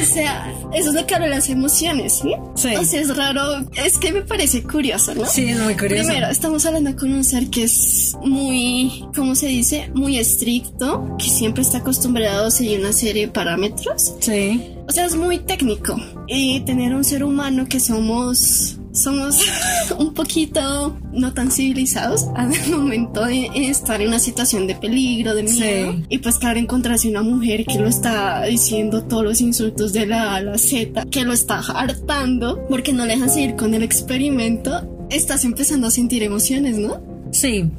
[0.00, 2.34] O sea, eso es lo que habla de las emociones, ¿sí?
[2.54, 2.74] Sí.
[2.74, 3.66] O sea, es raro.
[3.76, 5.26] Es que me parece curioso, ¿no?
[5.26, 6.08] Sí, es muy curioso.
[6.08, 9.90] Primero, estamos hablando con un ser que es muy, ¿cómo se dice?
[9.94, 14.14] Muy estricto, que siempre está acostumbrado a seguir una serie de parámetros.
[14.20, 14.74] Sí.
[14.88, 15.96] O sea, es muy técnico.
[16.26, 19.40] Y tener un ser humano que somos, somos
[19.98, 25.42] un poquito no tan civilizados al momento de estar en una situación de peligro, de
[25.44, 25.92] miedo.
[25.92, 26.04] Sí.
[26.08, 30.32] Y pues claro, encontrarse una mujer que lo está diciendo todos los insultos de la
[30.32, 33.82] A a la Z, que lo está hartando porque no le dejan seguir con el
[33.82, 35.06] experimento.
[35.10, 37.00] Estás empezando a sentir emociones, ¿no?
[37.32, 37.70] Sí.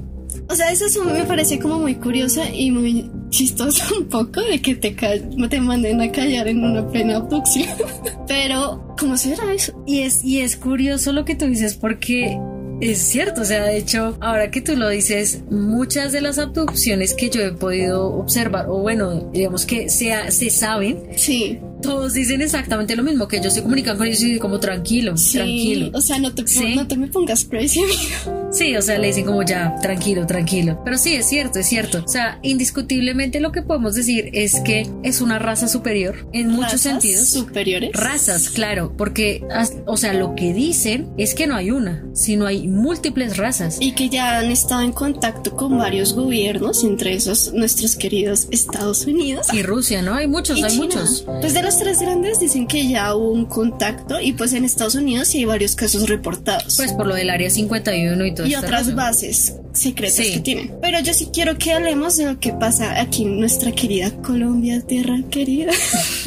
[0.47, 4.75] O sea, eso me parece como muy curiosa y muy chistoso un poco de que
[4.75, 7.69] te, te manden a callar en una plena abducción.
[8.27, 9.73] Pero, ¿cómo será eso?
[9.85, 12.39] Y es, y es curioso lo que tú dices porque
[12.81, 17.13] es cierto, o sea, de hecho, ahora que tú lo dices, muchas de las abducciones
[17.13, 22.41] que yo he podido observar, o bueno, digamos que se, se saben, Sí, todos dicen
[22.41, 25.37] exactamente lo mismo, que ellos se comunican con ellos y como tranquilo, sí.
[25.37, 25.91] tranquilo.
[25.93, 26.75] O sea, no te, Sí.
[26.75, 28.49] no te me pongas crazy, amigo.
[28.51, 30.81] Sí, o sea, le dicen como ya, tranquilo, tranquilo.
[30.83, 32.03] Pero sí, es cierto, es cierto.
[32.03, 36.81] O sea, indiscutiblemente lo que podemos decir es que es una raza superior en muchos
[36.81, 37.29] sentidos.
[37.29, 37.91] superiores.
[37.93, 39.43] Razas, claro, porque,
[39.85, 43.77] o sea, lo que dicen es que no hay una, sino hay múltiples razas.
[43.79, 49.05] Y que ya han estado en contacto con varios gobiernos, entre esos nuestros queridos Estados
[49.05, 49.47] Unidos.
[49.53, 50.15] Y Rusia, ¿no?
[50.15, 50.83] Hay muchos, y hay China.
[50.85, 51.25] muchos.
[51.41, 54.95] Pues de los tres grandes dicen que ya hubo un contacto y pues en Estados
[54.95, 56.75] Unidos sí hay varios casos reportados.
[56.77, 58.97] Pues por lo del área 51 y todo y este otras rollo.
[58.97, 60.33] bases secretas Sí.
[60.33, 60.73] que tienen.
[60.81, 64.81] Pero yo sí quiero que hablemos de lo que pasa aquí en nuestra querida Colombia,
[64.81, 65.71] tierra querida.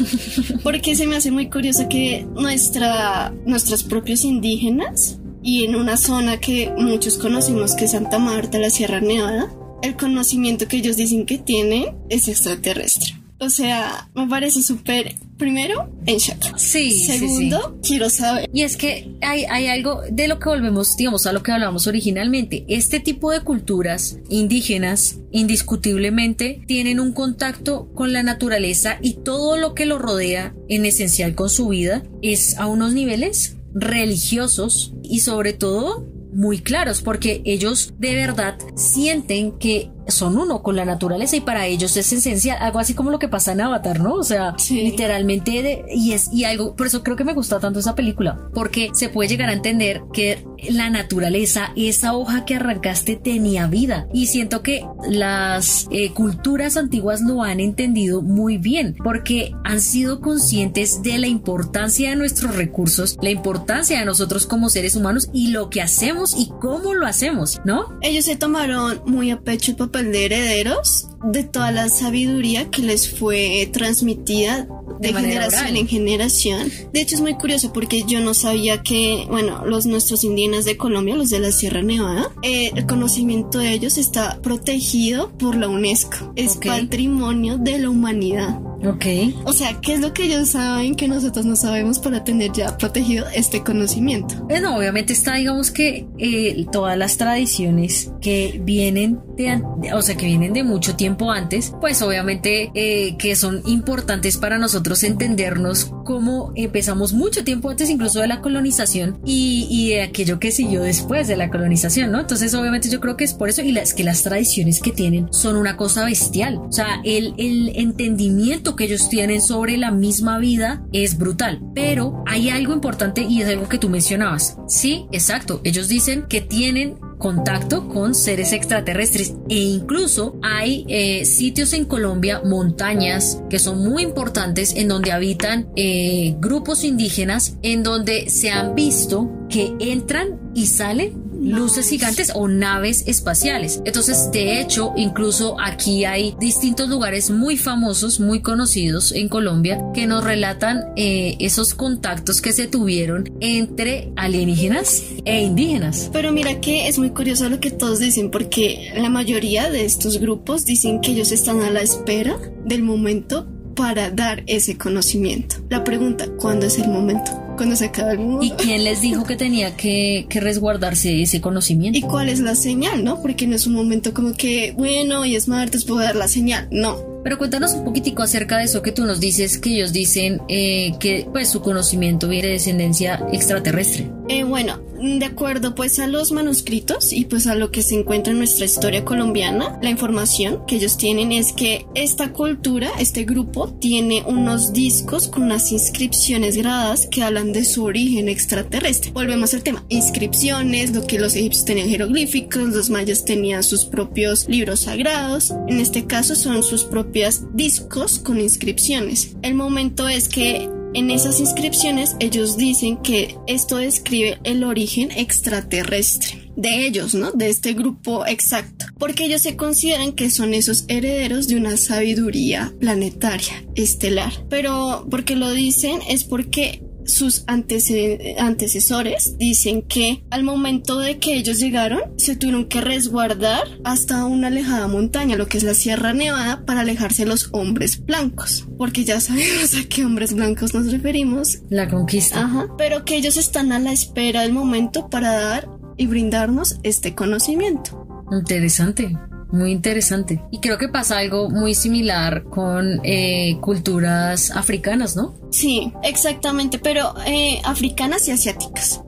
[0.63, 6.39] Porque se me hace muy curioso que nuestra, nuestros propios indígenas y en una zona
[6.39, 11.25] que muchos conocemos que es Santa Marta, la Sierra Nevada, el conocimiento que ellos dicen
[11.25, 13.15] que tienen es extraterrestre.
[13.43, 16.57] O sea, me parece súper, primero, en shock.
[16.57, 17.19] Sí, sí, sí.
[17.19, 18.49] Segundo, quiero saber.
[18.53, 21.85] Y es que hay, hay algo de lo que volvemos, digamos, a lo que hablamos
[21.87, 22.63] originalmente.
[22.69, 29.75] Este tipo de culturas indígenas, indiscutiblemente, tienen un contacto con la naturaleza y todo lo
[29.75, 35.51] que lo rodea, en esencial con su vida, es a unos niveles religiosos y sobre
[35.51, 41.41] todo muy claros porque ellos de verdad sienten que son uno con la naturaleza y
[41.41, 44.15] para ellos es esencial, algo así como lo que pasa en Avatar, ¿no?
[44.15, 44.81] O sea, Sí.
[44.81, 48.39] literalmente de- y es y algo, por eso creo que me gusta tanto esa película,
[48.53, 54.07] porque se puede llegar a entender que la naturaleza, esa hoja que arrancaste tenía vida
[54.13, 60.21] y siento que las eh, culturas antiguas lo han entendido muy bien porque han sido
[60.21, 65.49] conscientes de la importancia de nuestros recursos, la importancia de nosotros como seres humanos y
[65.49, 67.87] lo que hacemos y cómo lo hacemos, ¿no?
[68.01, 72.81] Ellos se tomaron muy a pecho el papel de herederos de toda la sabiduría que
[72.81, 74.67] les fue transmitida
[74.99, 75.77] de, generación oral.
[75.77, 76.71] en generación.
[76.91, 80.77] De hecho es muy curioso porque yo no sabía que, bueno, los nuestros indígenas de
[80.77, 85.67] Colombia, los de la Sierra Nevada, eh, el conocimiento de ellos está protegido por la
[85.67, 86.33] UNESCO.
[86.35, 88.59] Es patrimonio de la humanidad.
[88.85, 89.05] Ok.
[89.45, 92.77] O sea, ¿qué es lo que ellos saben que nosotros no sabemos para tener ya
[92.77, 94.35] protegido este conocimiento?
[94.49, 99.61] Eh, No, obviamente está, digamos que eh, todas las tradiciones que vienen de,
[99.93, 104.57] o sea, que vienen de mucho tiempo antes, pues obviamente eh, que son importantes para
[104.57, 110.51] nosotros entendernos cómo empezamos mucho tiempo antes incluso de la colonización y, de aquello que
[110.51, 112.19] siguió después de la colonización, ¿no?
[112.19, 115.31] Entonces obviamente yo creo que es por eso y las que las tradiciones que tienen
[115.31, 120.39] son una cosa bestial, o sea, el, el entendimiento que ellos tienen sobre la misma
[120.39, 124.57] vida es brutal, pero hay algo importante y es algo que tú mencionabas.
[124.67, 129.33] Sí, exacto, ellos dicen que tienen contacto con seres extraterrestres.
[129.49, 135.69] E incluso hay eh, sitios en Colombia, montañas que son muy importantes en donde habitan
[135.77, 142.47] eh, grupos indígenas en donde se han visto que entran y salen luces gigantes o
[142.47, 143.81] naves espaciales.
[143.85, 150.07] Entonces, de hecho, incluso aquí hay distintos lugares muy famosos, muy conocidos en Colombia, que
[150.07, 156.09] nos relatan eh, esos contactos que se tuvieron entre alienígenas e indígenas.
[156.13, 160.19] Pero mira que es muy curioso lo que todos dicen, porque la mayoría de estos
[160.19, 165.57] grupos dicen que ellos están a la espera del momento para dar ese conocimiento.
[165.69, 167.42] La pregunta, ¿cuándo es el momento?
[167.55, 168.43] Cuando se acaba el mundo.
[168.43, 171.97] ¿Y quién les dijo que tenía que, que resguardarse ese conocimiento?
[171.97, 173.21] ¿Y cuál es la señal, no?
[173.21, 176.67] Porque no es un momento como que, bueno, hoy es martes, puedo dar la señal.
[176.71, 180.41] No, pero cuéntanos un poquitico acerca de eso que tú nos dices, que ellos dicen
[180.49, 184.11] eh, que pues su conocimiento viene de descendencia extraterrestre.
[184.27, 188.31] Eh, bueno, de acuerdo pues a los manuscritos y pues a lo que se encuentra
[188.31, 193.69] en nuestra historia colombiana, la información que ellos tienen es que esta cultura, este grupo,
[193.79, 199.11] tiene unos discos con unas inscripciones grabadas que hablan de su origen extraterrestre.
[199.11, 204.47] Volvemos al tema, inscripciones, lo que los egipcios tenían jeroglíficos, los mayas tenían sus propios
[204.47, 209.35] libros sagrados, en este caso son sus propios discos con inscripciones.
[209.41, 216.51] El momento es que en esas inscripciones ellos dicen que esto describe el origen extraterrestre
[216.55, 217.31] de ellos, ¿no?
[217.31, 222.73] De este grupo exacto, porque ellos se consideran que son esos herederos de una sabiduría
[222.79, 224.31] planetaria, estelar.
[224.49, 231.59] Pero porque lo dicen es porque sus antecesores dicen que al momento de que ellos
[231.59, 236.65] llegaron se tuvieron que resguardar hasta una alejada montaña, lo que es la Sierra Nevada,
[236.65, 241.59] para alejarse los hombres blancos, porque ya sabemos a qué hombres blancos nos referimos.
[241.69, 242.41] La conquista.
[242.41, 247.13] Ajá, pero que ellos están a la espera del momento para dar y brindarnos este
[247.15, 248.07] conocimiento.
[248.31, 249.15] Interesante.
[249.53, 250.41] Muy interesante.
[250.49, 255.35] Y creo que pasa algo muy similar con eh, culturas africanas, ¿no?
[255.51, 259.03] Sí, exactamente, pero eh, africanas y asiáticas.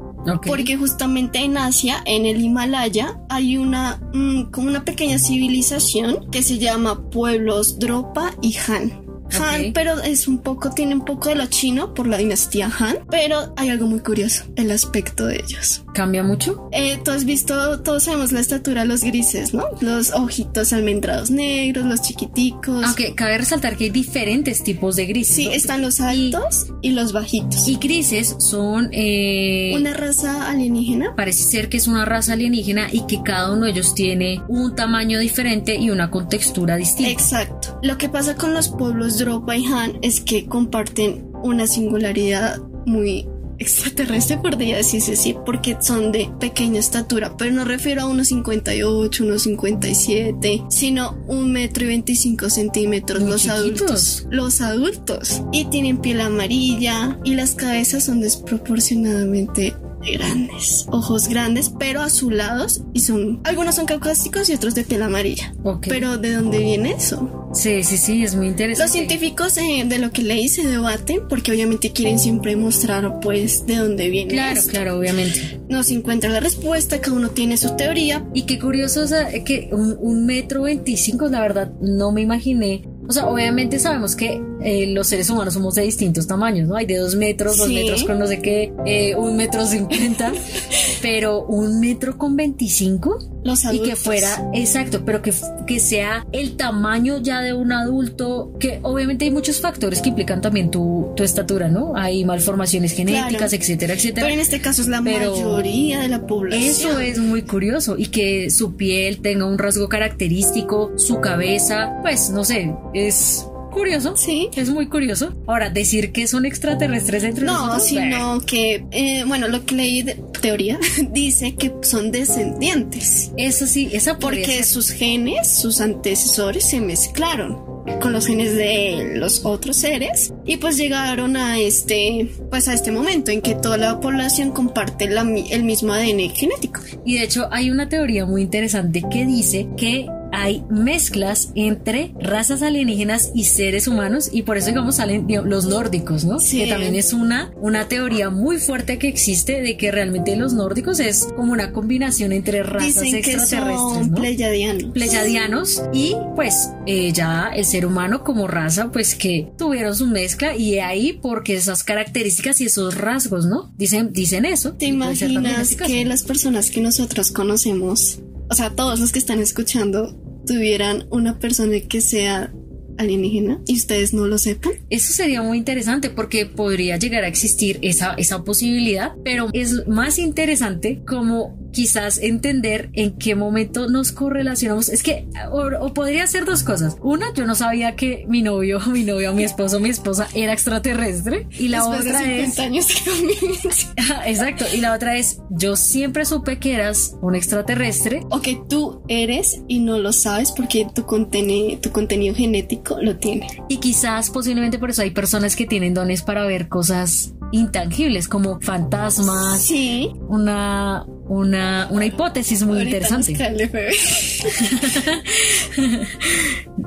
[0.46, 6.44] Porque justamente en Asia, en el Himalaya, hay una mm, como una pequeña civilización que
[6.44, 9.05] se llama pueblos Dropa y Han.
[9.42, 13.00] Han, pero es un poco, tiene un poco de lo chino por la dinastía Han,
[13.10, 15.84] pero hay algo muy curioso, el aspecto de ellos.
[15.94, 16.70] ¿Cambia mucho?
[16.72, 19.66] Eh, tú has visto, todos sabemos la estatura, los grises, ¿no?
[19.82, 22.84] Los ojitos almendrados negros, los chiquiticos.
[22.84, 25.36] Aunque cabe resaltar que hay diferentes tipos de grises.
[25.36, 27.68] Sí, están los altos y, los bajitos.
[27.68, 28.90] Y grises son...
[28.92, 31.16] Eh, una raza alienígena.
[31.16, 34.76] Parece ser que es una raza alienígena y que cada uno de ellos tiene un
[34.76, 37.12] tamaño diferente y una contextura distinta.
[37.12, 37.80] Exacto.
[37.82, 43.28] Lo que pasa con los pueblos Dropa y Han es que comparten una singularidad muy
[43.58, 49.24] extraterrestre, podría decirse así, porque son de pequeña estatura, pero no refiero a unos 58,
[49.24, 54.28] unos 57, sino un metro y 25 centímetros los adultos.
[54.30, 55.42] Los adultos.
[55.52, 59.74] Y tienen piel amarilla y las cabezas son desproporcionadamente
[60.14, 65.54] grandes, ojos grandes, pero azulados y son, algunos son caucásicos y otros de piel amarilla.
[65.82, 67.50] Pero ¿de dónde viene eso?
[67.54, 68.84] Sí, sí, sí, es muy interesante.
[68.84, 73.66] Los científicos eh, de lo que leí se debaten porque obviamente quieren siempre mostrar pues
[73.66, 74.34] de dónde viene.
[74.34, 75.62] Claro, claro, obviamente.
[75.70, 78.26] No se encuentra la respuesta, cada uno tiene su teoría.
[78.34, 82.84] Y qué curioso, o sea, que un, un metro veinticinco, la verdad, no me imaginé
[83.08, 86.76] o sea, obviamente sabemos que eh, los seres humanos somos de distintos tamaños, ¿no?
[86.76, 90.34] Hay de dos metros, dos metros con no sé qué, eh, un metro cincuenta,
[91.02, 93.20] pero un metro con veinticinco.
[93.44, 93.88] Los adultos.
[93.88, 95.32] Y que fuera, exacto, pero que,
[95.68, 100.42] que sea el tamaño ya de un adulto, que obviamente hay muchos factores que implican
[100.42, 101.96] también tu, tu estatura, ¿no?
[101.96, 104.26] Hay malformaciones genéticas, etcétera, etcétera.
[104.26, 106.64] Pero en este caso es la mayoría de la población.
[106.64, 112.32] Eso es muy curioso y que su piel tenga un rasgo característico, su cabeza, pues
[112.32, 114.16] no sé, es curioso.
[114.16, 114.50] Sí.
[114.56, 115.34] Es muy curioso.
[115.46, 120.16] Ahora, decir que son extraterrestres entre no, sino que, eh, bueno, lo que leí de
[120.42, 120.80] teoría
[121.12, 123.32] dice que son descendientes.
[123.38, 129.46] Eso sí, esa Porque sus genes, sus antecesores se mezclaron con los genes de los
[129.46, 134.00] otros seres y pues llegaron a este pues a este momento en que toda la
[134.00, 136.82] población comparte el mismo ADN genético.
[137.06, 142.62] Y de hecho hay una teoría muy interesante que dice que hay mezclas entre razas
[142.62, 146.40] alienígenas y seres humanos y por eso digamos salen los nórdicos, ¿no?
[146.40, 146.64] Sí.
[146.64, 151.00] Que también es una, una teoría muy fuerte que existe de que realmente los nórdicos
[151.00, 154.18] es como una combinación entre razas Dicen extraterrestres, que son ¿no?
[154.18, 154.92] pleyadianos.
[154.94, 160.56] Pleyadianos y pues eh, ya el ser humano como raza pues que tuvieron su mezcla
[160.56, 163.74] y ahí porque esas características y esos rasgos, ¿no?
[163.78, 164.74] Dicen, dicen eso.
[164.74, 168.20] ¿Te imaginas que las personas que nosotros conocemos,
[168.50, 172.54] o sea, todos los que están escuchando, tuvieran una persona que sea
[172.98, 174.74] alienígena y ustedes no lo sepan?
[174.90, 180.20] Eso sería muy interesante porque podría llegar a existir esa, esa posibilidad, pero es más
[180.20, 184.88] interesante como quizás entender en qué momento nos correlacionamos.
[184.88, 186.96] Es que, o, podría ser dos cosas.
[187.02, 191.48] Una, yo no sabía que mi novio, mi novio, mi esposo, mi esposa era extraterrestre.
[191.52, 192.58] Y la otra es.
[192.58, 192.88] Años
[194.26, 194.66] Exacto.
[194.74, 198.22] Y la otra es, yo siempre supe que eras un extraterrestre.
[198.30, 203.18] O que tú eres y no lo sabes porque tu, contenido, tu contenido genético lo
[203.18, 203.48] tiene.
[203.68, 208.62] Y quizás posiblemente por eso hay personas que tienen dones para ver cosas intangibles como
[208.62, 209.62] fantasmas.
[209.62, 210.14] Sí.
[210.30, 213.34] Una, una, una hipótesis muy interesante.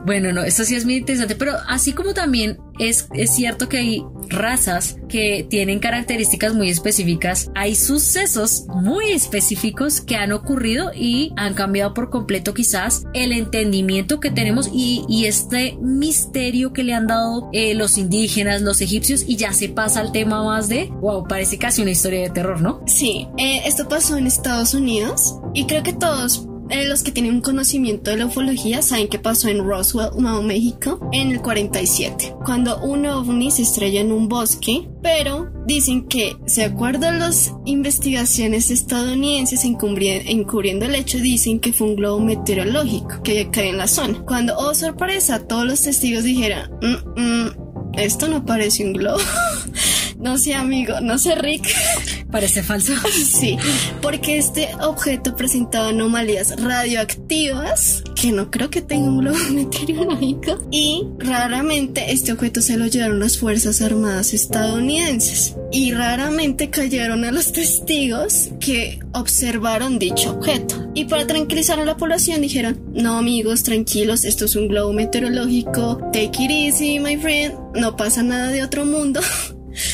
[0.04, 3.78] bueno, no, esto sí es muy interesante, pero así como también es, es cierto que
[3.78, 11.32] hay razas que tienen características muy específicas, hay sucesos muy específicos que han ocurrido y
[11.36, 16.94] han cambiado por completo quizás el entendimiento que tenemos y, y este misterio que le
[16.94, 20.90] han dado eh, los indígenas, los egipcios y ya se pasa al tema más de,
[21.00, 22.82] wow, parece casi una historia de terror, ¿no?
[22.86, 27.34] Sí, eh, esto pasó en Estados Unidos y creo que todos eh, los que tienen
[27.34, 32.34] un conocimiento de la ufología saben que pasó en Roswell, Nuevo México, en el 47,
[32.44, 37.52] cuando un ovni se estrella en un bosque, pero dicen que, de acuerdo a las
[37.64, 43.88] investigaciones estadounidenses encubriendo el hecho, dicen que fue un globo meteorológico que caído en la
[43.88, 44.22] zona.
[44.24, 47.50] Cuando, oh sorpresa, todos los testigos dijeron, mm, mm,
[47.98, 49.18] esto no parece un globo.
[50.18, 51.68] No sé, amigo, no sé, Rick.
[52.30, 52.92] Parece falso.
[53.28, 53.56] Sí,
[54.02, 61.06] porque este objeto presentaba anomalías radioactivas, que no creo que tenga un globo meteorológico, y
[61.18, 65.54] raramente este objeto se lo llevaron las Fuerzas Armadas estadounidenses.
[65.70, 70.90] Y raramente cayeron a los testigos que observaron dicho objeto.
[70.94, 75.98] Y para tranquilizar a la población dijeron, no amigos, tranquilos, esto es un globo meteorológico,
[76.12, 79.20] take it easy, my friend, no pasa nada de otro mundo.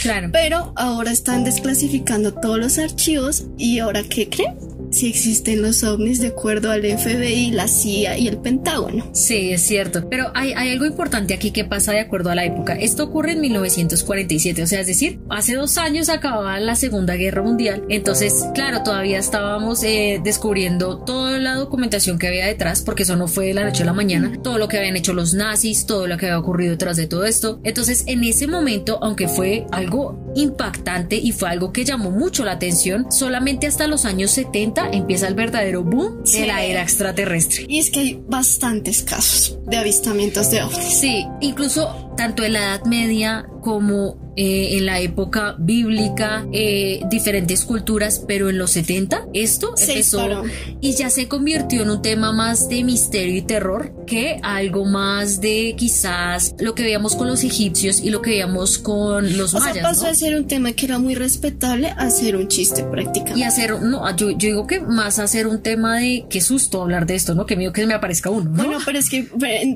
[0.03, 0.31] Claro.
[0.33, 4.74] Pero ahora están desclasificando todos los archivos y ahora ¿qué creen?
[4.95, 9.11] Si existen los ovnis de acuerdo al FBI, la CIA y el Pentágono.
[9.13, 10.09] Sí, es cierto.
[10.09, 12.75] Pero hay, hay, algo importante aquí que pasa de acuerdo a la época.
[12.75, 17.43] Esto ocurre en 1947, o sea, es decir, hace dos años acababa la Segunda Guerra
[17.43, 17.83] Mundial.
[17.89, 23.27] Entonces, claro, todavía estábamos eh, descubriendo toda la documentación que había detrás, porque eso no
[23.27, 26.07] fue de la noche a la mañana, todo lo que habían hecho los nazis, todo
[26.07, 27.61] lo que había ocurrido detrás de todo esto.
[27.65, 32.53] Entonces, en ese momento, aunque fue algo impactante y fue algo que llamó mucho la
[32.53, 37.67] atención, solamente hasta los años 70 empieza el verdadero boom de la era extraterrestre.
[37.69, 41.01] Y es que hay bastantes casos de avistamientos de ovnis.
[41.01, 47.65] Sí, incluso tanto en la Edad Media como eh, en la época bíblica, eh, diferentes
[47.65, 50.43] culturas, pero en los 70 esto empezó
[50.81, 55.41] y ya se convirtió en un tema más de misterio y terror que algo más
[55.41, 59.61] de quizás lo que veíamos con los egipcios y lo que veíamos con los o
[59.61, 59.75] mayas.
[59.75, 63.39] Sea, pasó a ser un tema que era muy respetable a ser un chiste prácticamente.
[63.39, 67.07] Y hacer, no, yo, digo que más a ser un tema de qué susto hablar
[67.07, 67.47] de esto, ¿no?
[67.47, 68.51] Que mío que me aparezca uno.
[68.51, 69.29] Bueno, pero es que,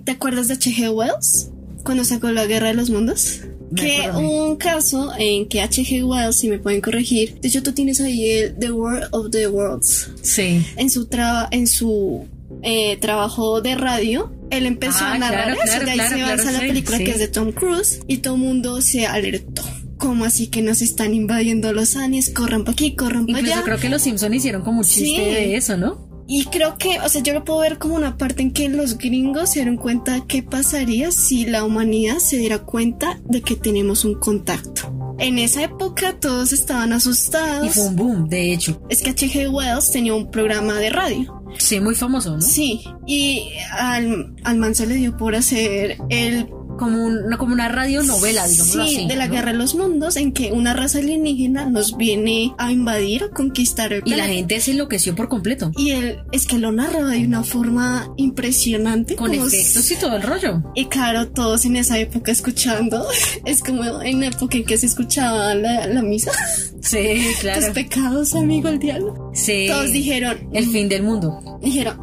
[0.05, 0.91] ¿te acuerdas de H.G.
[0.91, 1.51] Wells?
[1.85, 3.41] Cuando sacó la Guerra de los Mundos
[3.74, 6.05] que un caso en que H.G.
[6.05, 9.49] Wells, si me pueden corregir, de hecho tú tienes ahí el The World of the
[9.49, 10.11] Worlds.
[10.22, 10.64] Sí.
[10.76, 12.26] En su traba, en su
[12.62, 16.61] eh, trabajo de radio, él empezó a ah, narrar eso, de ahí se basa la
[16.61, 19.62] película que es de Tom Cruise y todo el mundo se alertó.
[19.99, 22.31] ¿Cómo así que nos están invadiendo los aliens?
[22.31, 23.49] Corran para aquí, corran para allá.
[23.49, 26.08] Incluso creo que los Simpsons hicieron como un chiste de eso, ¿no?
[26.31, 28.99] Y creo que, o sea, yo lo puedo ver como una parte en que los
[28.99, 34.05] gringos se dieron cuenta qué pasaría si la humanidad se diera cuenta de que tenemos
[34.05, 34.95] un contacto.
[35.18, 37.66] En esa época todos estaban asustados.
[37.66, 38.81] Y fue un boom, de hecho.
[38.91, 39.51] Es que H.G.
[39.51, 41.43] Wells tenía un programa de radio.
[41.57, 42.43] Sí, muy famoso, ¿no?
[42.43, 46.47] Sí, y al, al man se le dio por hacer el
[46.79, 50.53] como una, como una radionovela, digamos sí, de la Guerra de los Mundos, en que
[50.53, 55.14] una raza alienígena nos viene a invadir, a conquistar el Y la gente se enloqueció
[55.14, 55.72] por completo.
[55.76, 59.16] Y él es que lo narraba de una forma impresionante.
[59.16, 60.62] Con efectos y todo el rollo.
[60.74, 63.07] Y claro, todos en esa época escuchando,
[63.45, 66.33] es como en la época en que se escuchaba la, misa.
[66.81, 67.61] Sí, claro.
[67.61, 69.31] Los pecados, amigo, el diablo.
[69.35, 69.66] Sí.
[69.68, 70.49] Todos dijeron.
[70.53, 71.59] El fin del mundo.
[71.61, 71.99] Dijeron,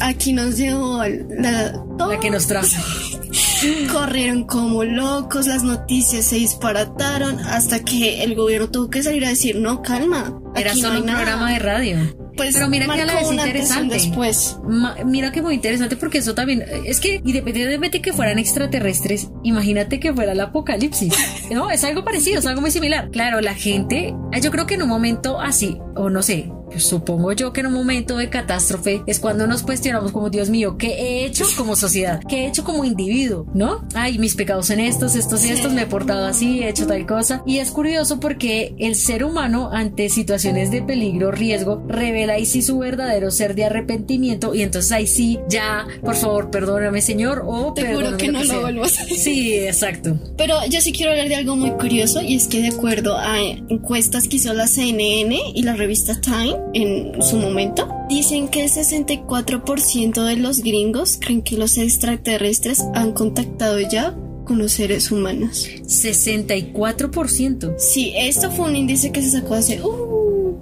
[0.00, 2.66] aquí nos llevó la, la que nos trajo.
[3.92, 9.30] Corrieron como locos, las noticias se disparataron hasta que el gobierno tuvo que salir a
[9.30, 10.38] decir, no, calma.
[10.54, 12.26] Era solo un programa de radio.
[12.36, 13.94] Pues pero mira que a la vez interesante.
[13.94, 14.58] Después.
[15.06, 19.98] mira que muy interesante porque eso también es que independientemente de que fueran extraterrestres, imagínate
[20.00, 21.14] que fuera el apocalipsis.
[21.50, 23.08] No, es algo parecido, es algo muy similar.
[23.10, 27.52] Claro, la gente, yo creo que en un momento así, o no sé, supongo yo
[27.52, 31.24] que en un momento de catástrofe es cuando nos cuestionamos como Dios mío, ¿qué he
[31.24, 32.20] hecho como sociedad?
[32.28, 33.46] ¿Qué he hecho como individuo?
[33.54, 33.86] ¿No?
[33.94, 37.06] Ay, mis pecados en estos, estos y estos, me he portado así, he hecho tal
[37.06, 37.42] cosa.
[37.46, 42.62] Y es curioso porque el ser humano ante situaciones de peligro, riesgo, revela ahí sí
[42.62, 47.72] su verdadero ser de arrepentimiento y entonces ahí sí, ya, por favor, perdóname Señor o
[47.74, 49.08] Te juro que no lo vuelvo a hacer.
[49.08, 50.18] Sí, exacto.
[50.36, 53.40] Pero yo sí quiero hablar de algo muy curioso y es que de acuerdo a
[53.68, 58.70] encuestas que hizo la CNN y la revista Time en su momento, dicen que el
[58.70, 65.68] 64% de los gringos creen que los extraterrestres han contactado ya con los seres humanos.
[65.82, 67.74] 64%.
[67.78, 69.82] Sí, esto fue un índice que se sacó hace...
[69.82, 70.05] Uh,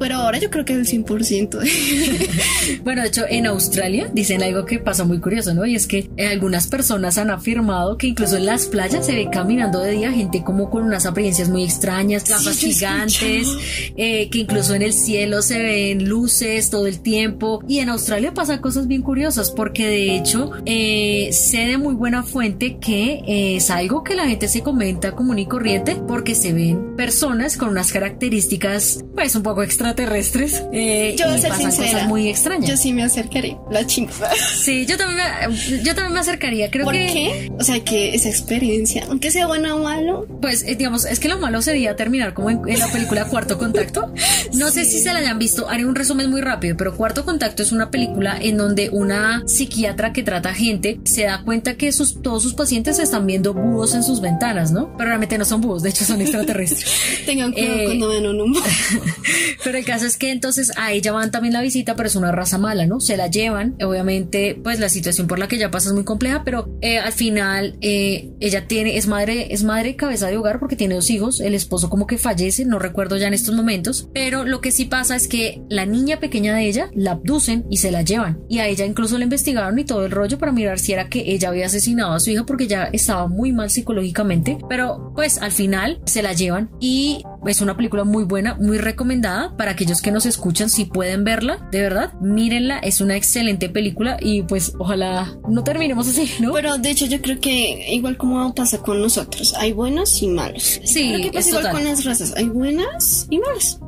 [0.04, 2.82] pero ahora yo creo que es el 100%.
[2.84, 5.64] bueno, de hecho, en Australia dicen algo que pasa muy curioso, ¿no?
[5.64, 9.80] Y es que algunas personas han afirmado que incluso en las playas se ve caminando
[9.80, 13.48] de día gente como con unas apariencias muy extrañas, gafas gigantes,
[13.96, 17.64] eh, que incluso en el cielo se ven luces todo el tiempo.
[17.66, 22.22] Y en Australia pasa cosas bien curiosas porque de hecho eh, sé de muy buena
[22.24, 26.52] fuente que eh, es algo que la gente se comenta común y corriente porque se
[26.52, 32.08] ven personas con unas características pues un poco extrañas extraterrestres eh, yo y pasan cosas
[32.08, 32.68] muy extrañas.
[32.68, 34.32] Yo sí me acercaría, la chingada.
[34.34, 37.06] Sí, yo también me, yo también me acercaría, creo ¿Por que...
[37.06, 37.52] qué?
[37.58, 40.26] O sea, que esa experiencia, aunque sea bueno o malo.
[40.40, 44.12] Pues, eh, digamos, es que lo malo sería terminar como en, la película Cuarto Contacto.
[44.54, 47.62] No sé si se la hayan visto, haré un resumen muy rápido, pero Cuarto Contacto
[47.62, 52.20] es una película en donde una psiquiatra que trata gente se da cuenta que sus,
[52.22, 54.94] todos sus pacientes están viendo búhos en sus ventanas, ¿no?
[54.96, 56.84] Pero realmente no son búhos, de hecho son extraterrestres.
[57.26, 58.62] Tengan cuidado eh, cuando ven un búho.
[59.74, 62.30] pero el caso es que entonces a ella van también la visita, pero es una
[62.30, 63.00] raza mala, ¿no?
[63.00, 66.44] Se la llevan, obviamente, pues la situación por la que ella pasa es muy compleja,
[66.44, 70.76] pero eh, al final eh, ella tiene, es madre, es madre cabeza de hogar porque
[70.76, 74.44] tiene dos hijos, el esposo como que fallece, no recuerdo ya en estos momentos, pero
[74.44, 77.90] lo que sí pasa es que la niña pequeña de ella la abducen y se
[77.90, 80.92] la llevan, y a ella incluso la investigaron y todo el rollo para mirar si
[80.92, 85.10] era que ella había asesinado a su hija porque ya estaba muy mal psicológicamente, pero
[85.16, 89.72] pues al final se la llevan y es una película muy buena, muy recomendada para
[89.72, 94.42] aquellos que nos escuchan, si pueden verla, de verdad, mírenla, es una excelente película y
[94.42, 96.52] pues ojalá no terminemos así, ¿no?
[96.52, 100.80] Pero de hecho yo creo que igual como pasa con nosotros, hay buenos y malos.
[100.84, 103.78] Sí, creo que pasa igual con las razas, hay buenas y malas.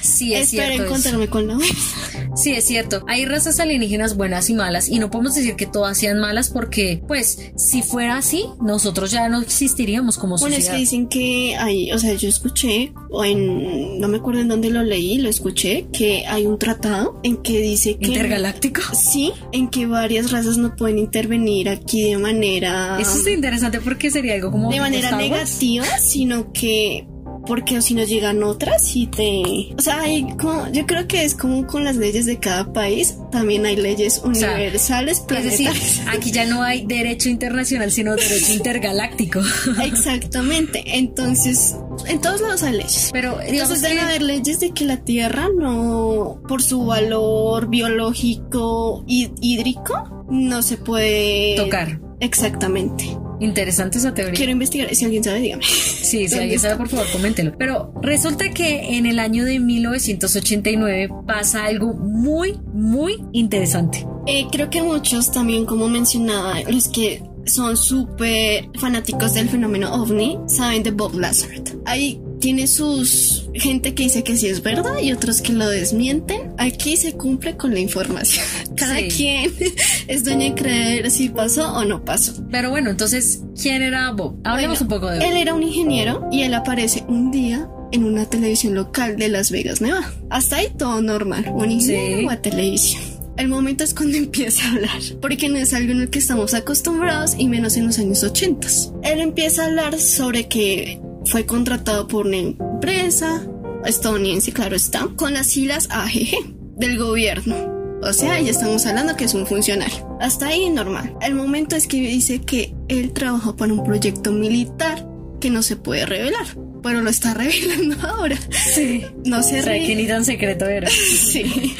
[0.00, 0.84] Sí, es Espero cierto.
[0.84, 1.58] encontrarme con la
[2.36, 3.04] Sí, es cierto.
[3.08, 7.02] Hay razas alienígenas buenas y malas y no podemos decir que todas sean malas porque,
[7.06, 10.58] pues, si fuera así, nosotros ya no existiríamos como sociedad.
[10.58, 14.40] Bueno, es que dicen que hay, o sea, yo escuché, o en, no me acuerdo
[14.40, 18.08] en dónde lo leí, lo escuché, que hay un tratado en que dice que...
[18.08, 18.82] ¿Intergaláctico?
[18.94, 22.98] Sí, en que varias razas no pueden intervenir aquí de manera...
[23.00, 24.70] Eso es interesante porque sería algo como...
[24.70, 27.06] De manera negativa, sino que
[27.48, 29.74] porque si nos llegan otras y te...
[29.76, 33.16] O sea, hay como, yo creo que es como con las leyes de cada país,
[33.32, 35.70] también hay leyes universales, o Es decir,
[36.12, 39.40] aquí ya no hay derecho internacional, sino derecho intergaláctico.
[39.82, 41.74] Exactamente, entonces
[42.06, 43.08] en todos lados hay leyes.
[43.12, 49.30] Pero entonces deben haber leyes de que la Tierra no, por su valor biológico y
[49.40, 51.98] hídrico, no se puede tocar.
[52.20, 53.16] Exactamente.
[53.40, 54.34] Interesante esa teoría.
[54.34, 54.94] Quiero investigar.
[54.94, 55.62] Si alguien sabe, dígame.
[55.62, 57.54] Sí, si alguien sabe, por favor, coméntelo.
[57.58, 64.06] Pero resulta que en el año de 1989 pasa algo muy, muy interesante.
[64.26, 70.38] Eh, creo que muchos también, como mencionaba, los que son súper fanáticos del fenómeno ovni,
[70.46, 71.50] saben de Bob Lazar.
[71.86, 76.52] Hay tiene sus gente que dice que sí es verdad y otros que lo desmienten.
[76.58, 78.44] Aquí se cumple con la información.
[78.76, 79.52] Cada quien
[80.08, 82.32] es dueño de creer si pasó o no pasó.
[82.50, 84.36] Pero bueno, entonces, ¿quién era Bob?
[84.44, 85.22] Hablemos un poco de él.
[85.22, 89.50] Él era un ingeniero y él aparece un día en una televisión local de Las
[89.50, 90.12] Vegas, Nevada.
[90.30, 91.50] Hasta ahí todo normal.
[91.52, 95.92] Un ingeniero a televisión el momento es cuando empieza a hablar, porque no es algo
[95.92, 98.68] en el que estamos acostumbrados y menos en los años 80.
[99.04, 103.46] Él empieza a hablar sobre que fue contratado por una empresa
[103.84, 107.78] estadounidense, claro está, con las siglas AGG del gobierno.
[108.02, 110.16] O sea, ya estamos hablando que es un funcionario.
[110.20, 111.16] Hasta ahí normal.
[111.20, 115.06] El momento es que dice que él trabajó para un proyecto militar
[115.40, 116.46] que no se puede revelar.
[116.82, 118.38] Pero lo está revelando ahora.
[118.74, 119.04] Sí.
[119.24, 120.88] No se O sea, que ni tan secreto era.
[120.90, 121.74] sí.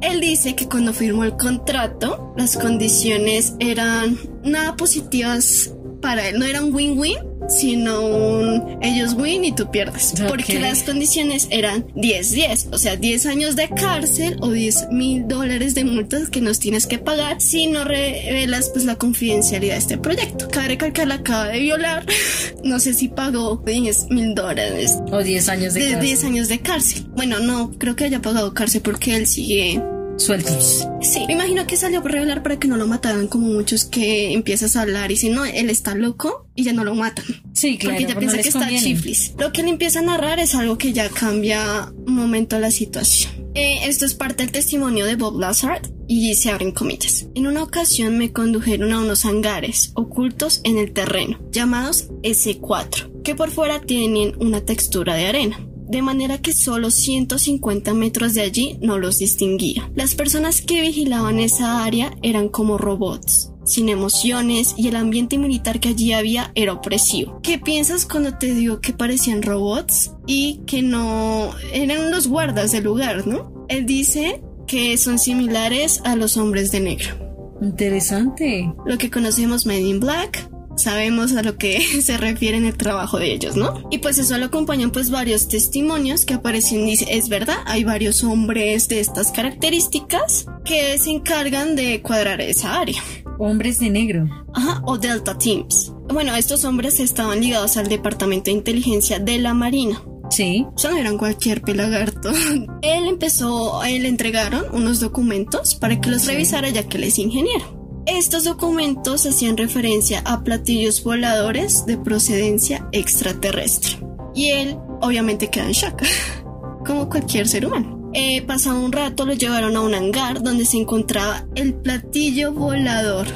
[0.00, 6.38] Él dice que cuando firmó el contrato, las condiciones eran nada positivas para él.
[6.38, 7.18] No era un win-win
[7.48, 10.14] sino un ellos win y tú pierdes.
[10.28, 15.74] Porque las condiciones eran 10-10, o sea, 10 años de cárcel o 10 mil dólares
[15.74, 19.98] de multas que nos tienes que pagar si no revelas pues la confidencialidad de este
[19.98, 20.48] proyecto.
[20.48, 22.04] Cabe recalcar, la acaba de violar,
[22.64, 24.98] no sé si pagó 10 mil dólares.
[25.10, 26.00] O 10 años de, cárcel.
[26.00, 27.06] 10 años de cárcel.
[27.14, 29.82] Bueno, no, creo que haya pagado cárcel porque él sigue
[30.18, 30.86] sueltos.
[31.00, 34.32] Sí, me imagino que salió por revelar para que no lo mataran como muchos que
[34.32, 37.24] empiezas a hablar y si no, él está loco y ya no lo matan.
[37.54, 37.96] Sí, claro.
[37.96, 39.34] Porque ya piensa que está chiflis.
[39.38, 43.32] Lo que él empieza a narrar es algo que ya cambia un momento la situación.
[43.54, 47.26] Eh, esto es parte del testimonio de Bob Lazard y se abren comillas.
[47.34, 53.34] En una ocasión me condujeron a unos hangares ocultos en el terreno, llamados S4, que
[53.34, 58.78] por fuera tienen una textura de arena de manera que solo 150 metros de allí
[58.80, 59.90] no los distinguía.
[59.94, 65.80] Las personas que vigilaban esa área eran como robots, sin emociones y el ambiente militar
[65.80, 67.40] que allí había era opresivo.
[67.42, 72.84] ¿Qué piensas cuando te digo que parecían robots y que no eran los guardas del
[72.84, 73.66] lugar, no?
[73.68, 77.28] Él dice que son similares a los hombres de negro.
[77.60, 78.72] Interesante.
[78.86, 80.48] Lo que conocemos Made in Black,
[80.78, 83.86] sabemos a lo que se refiere en el trabajo de ellos, ¿no?
[83.90, 88.24] Y pues eso lo acompañan pues varios testimonios que aparecen, dice, es verdad, hay varios
[88.24, 93.02] hombres de estas características que se encargan de cuadrar esa área.
[93.38, 94.28] Hombres de negro.
[94.54, 95.92] Ajá, o Delta Teams.
[96.08, 100.02] Bueno, estos hombres estaban ligados al Departamento de Inteligencia de la Marina.
[100.30, 100.66] Sí.
[100.74, 102.30] O sea, no eran cualquier pelagarto.
[102.82, 107.18] Él empezó, él le entregaron unos documentos para que los revisara ya que él es
[107.18, 107.77] ingeniero.
[108.08, 114.00] Estos documentos hacían referencia a platillos voladores de procedencia extraterrestre.
[114.34, 116.02] Y él obviamente queda en shock,
[116.86, 118.10] como cualquier ser humano.
[118.14, 123.26] Eh, pasado un rato lo llevaron a un hangar donde se encontraba el platillo volador.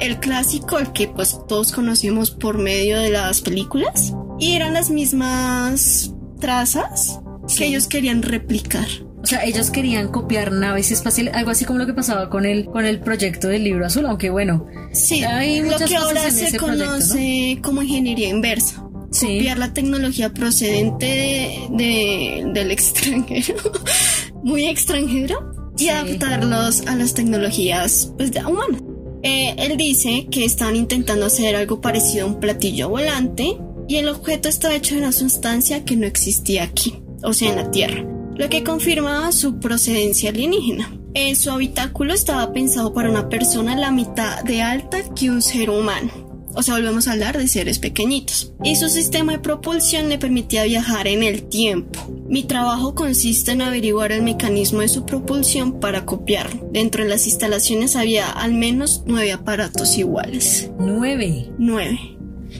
[0.00, 4.12] El clásico, el que pues todos conocimos por medio de las películas.
[4.38, 7.20] Y eran las mismas trazas
[7.56, 8.86] que ellos querían replicar.
[9.22, 12.66] O sea, ellos querían copiar naves espaciales, algo así como lo que pasaba con el,
[12.66, 17.58] con el proyecto del libro azul, aunque bueno, sí, hay lo que ahora se conoce
[17.62, 18.84] como ingeniería inversa.
[19.10, 23.56] Copiar la tecnología procedente de, del extranjero,
[24.44, 28.82] muy extranjero, y adaptarlos a las tecnologías pues, humanas.
[29.22, 33.58] Eh, él dice que estaban intentando hacer algo parecido a un platillo volante
[33.88, 37.56] y el objeto estaba hecho de una sustancia que no existía aquí, o sea, en
[37.56, 40.96] la Tierra lo que confirmaba su procedencia alienígena.
[41.14, 45.70] En su habitáculo estaba pensado para una persona la mitad de alta que un ser
[45.70, 46.28] humano.
[46.54, 48.52] O sea, volvemos a hablar de seres pequeñitos.
[48.64, 52.00] Y su sistema de propulsión le permitía viajar en el tiempo.
[52.28, 56.68] Mi trabajo consiste en averiguar el mecanismo de su propulsión para copiarlo.
[56.72, 60.70] Dentro de las instalaciones había al menos nueve aparatos iguales.
[60.78, 61.50] ¿Nueve?
[61.58, 62.16] Nueve.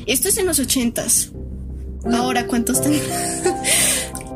[0.07, 1.33] Esto es en los ochentas.
[2.13, 3.09] Ahora, ¿cuántos tenemos?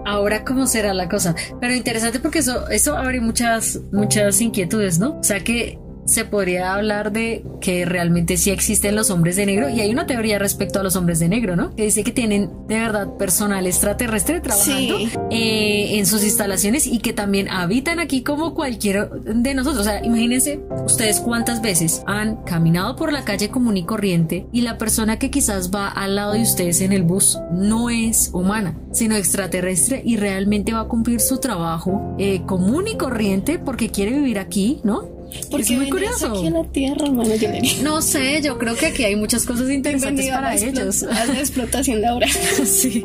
[0.04, 1.34] Ahora cómo será la cosa.
[1.60, 5.18] Pero interesante porque eso, eso abre muchas, muchas inquietudes, ¿no?
[5.18, 5.78] O sea que
[6.12, 10.06] se podría hablar de que realmente sí existen los hombres de negro y hay una
[10.06, 11.74] teoría respecto a los hombres de negro, ¿no?
[11.74, 14.98] Que dice que tienen de verdad personal extraterrestre trabajando
[15.30, 19.86] eh, en sus instalaciones y que también habitan aquí como cualquier de nosotros.
[19.86, 24.60] O sea, imagínense ustedes cuántas veces han caminado por la calle común y corriente y
[24.60, 28.76] la persona que quizás va al lado de ustedes en el bus no es humana,
[28.92, 34.12] sino extraterrestre y realmente va a cumplir su trabajo eh, común y corriente porque quiere
[34.12, 35.11] vivir aquí, ¿no?
[35.50, 36.28] Porque es muy curioso.
[36.28, 37.08] Aquí en la tierra,
[37.82, 41.02] no sé, yo creo que aquí hay muchas cosas interesantes para ellos.
[41.02, 42.30] la explotación laboral.
[42.64, 43.04] sí,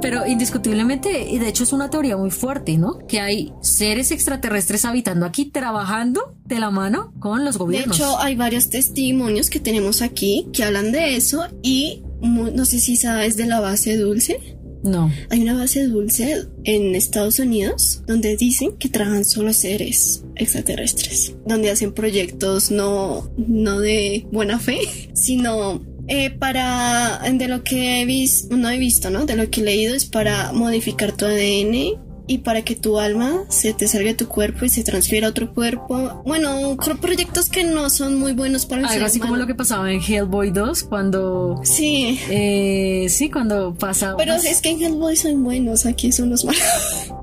[0.00, 2.98] pero indiscutiblemente, y de hecho es una teoría muy fuerte, ¿no?
[3.06, 7.98] Que hay seres extraterrestres habitando aquí, trabajando de la mano con los gobiernos.
[7.98, 12.78] De hecho, hay varios testimonios que tenemos aquí que hablan de eso y no sé
[12.80, 14.53] si sabes de la base dulce.
[14.84, 15.10] No.
[15.30, 21.70] Hay una base dulce en Estados Unidos donde dicen que trabajan solo seres extraterrestres, donde
[21.70, 24.78] hacen proyectos no, no de buena fe,
[25.14, 29.24] sino eh, para, de lo que he visto, no he visto, ¿no?
[29.24, 33.44] De lo que he leído es para modificar tu ADN y para que tu alma
[33.48, 36.22] se te salga de tu cuerpo y se transfiera a otro cuerpo.
[36.24, 39.92] Bueno, proyectos que no son muy buenos para el Algo así como lo que pasaba
[39.92, 41.60] en Hellboy 2 cuando...
[41.64, 42.18] Sí.
[42.30, 44.16] Eh, sí, cuando pasaba...
[44.16, 46.62] Pero es que en Hellboy son buenos, aquí son los malos.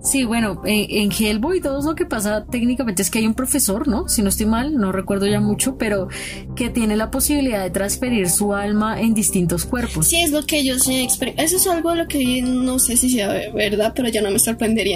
[0.03, 4.09] Sí, bueno, en, Hellboy 2 lo que pasa técnicamente es que hay un profesor, ¿no?
[4.09, 6.07] Si no estoy mal, no recuerdo ya mucho, pero
[6.55, 10.07] que tiene la posibilidad de transferir su alma en distintos cuerpos.
[10.07, 10.87] Sí, es lo que ellos...
[10.87, 14.90] Eso es algo lo que no sé si sea verdad, pero ya no me sorprendería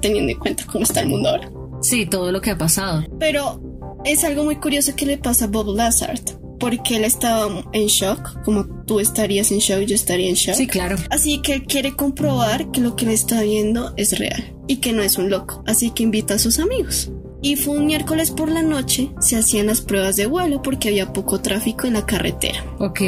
[0.00, 1.50] teniendo en cuenta cómo está el mundo ahora.
[1.82, 3.04] Sí, todo lo que ha pasado.
[3.18, 3.60] Pero
[4.04, 6.20] es algo muy curioso que le pasa a Bob Lazard.
[6.60, 10.54] porque él estaba en shock, como tú estarías en shock, yo estaría en shock.
[10.56, 10.96] Sí, claro.
[11.08, 14.92] Así que él quiere comprobar que lo que él está viendo es real y que
[14.92, 17.10] no es un loco, así que invita a sus amigos.
[17.42, 21.14] Y fue un miércoles por la noche, se hacían las pruebas de vuelo porque había
[21.14, 22.62] poco tráfico en la carretera.
[22.78, 23.00] Ok.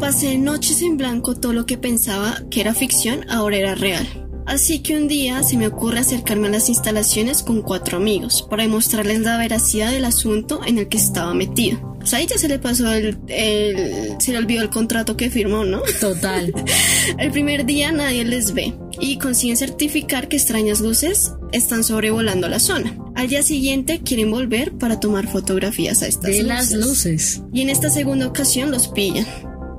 [0.00, 4.23] Pasé noches en blanco todo lo que pensaba que era ficción, ahora era real.
[4.46, 8.62] Así que un día se me ocurre acercarme a las instalaciones con cuatro amigos para
[8.64, 11.78] demostrarles la veracidad del asunto en el que estaba metido.
[12.02, 15.30] O sea, ahí ya se le pasó el, el- se le olvidó el contrato que
[15.30, 15.80] firmó, ¿no?
[16.00, 16.52] Total.
[17.18, 22.58] El primer día nadie les ve y consiguen certificar que extrañas luces están sobrevolando la
[22.60, 22.96] zona.
[23.14, 26.46] Al día siguiente quieren volver para tomar fotografías a estas De luces.
[26.46, 27.42] las luces.
[27.54, 29.26] Y en esta segunda ocasión los pillan.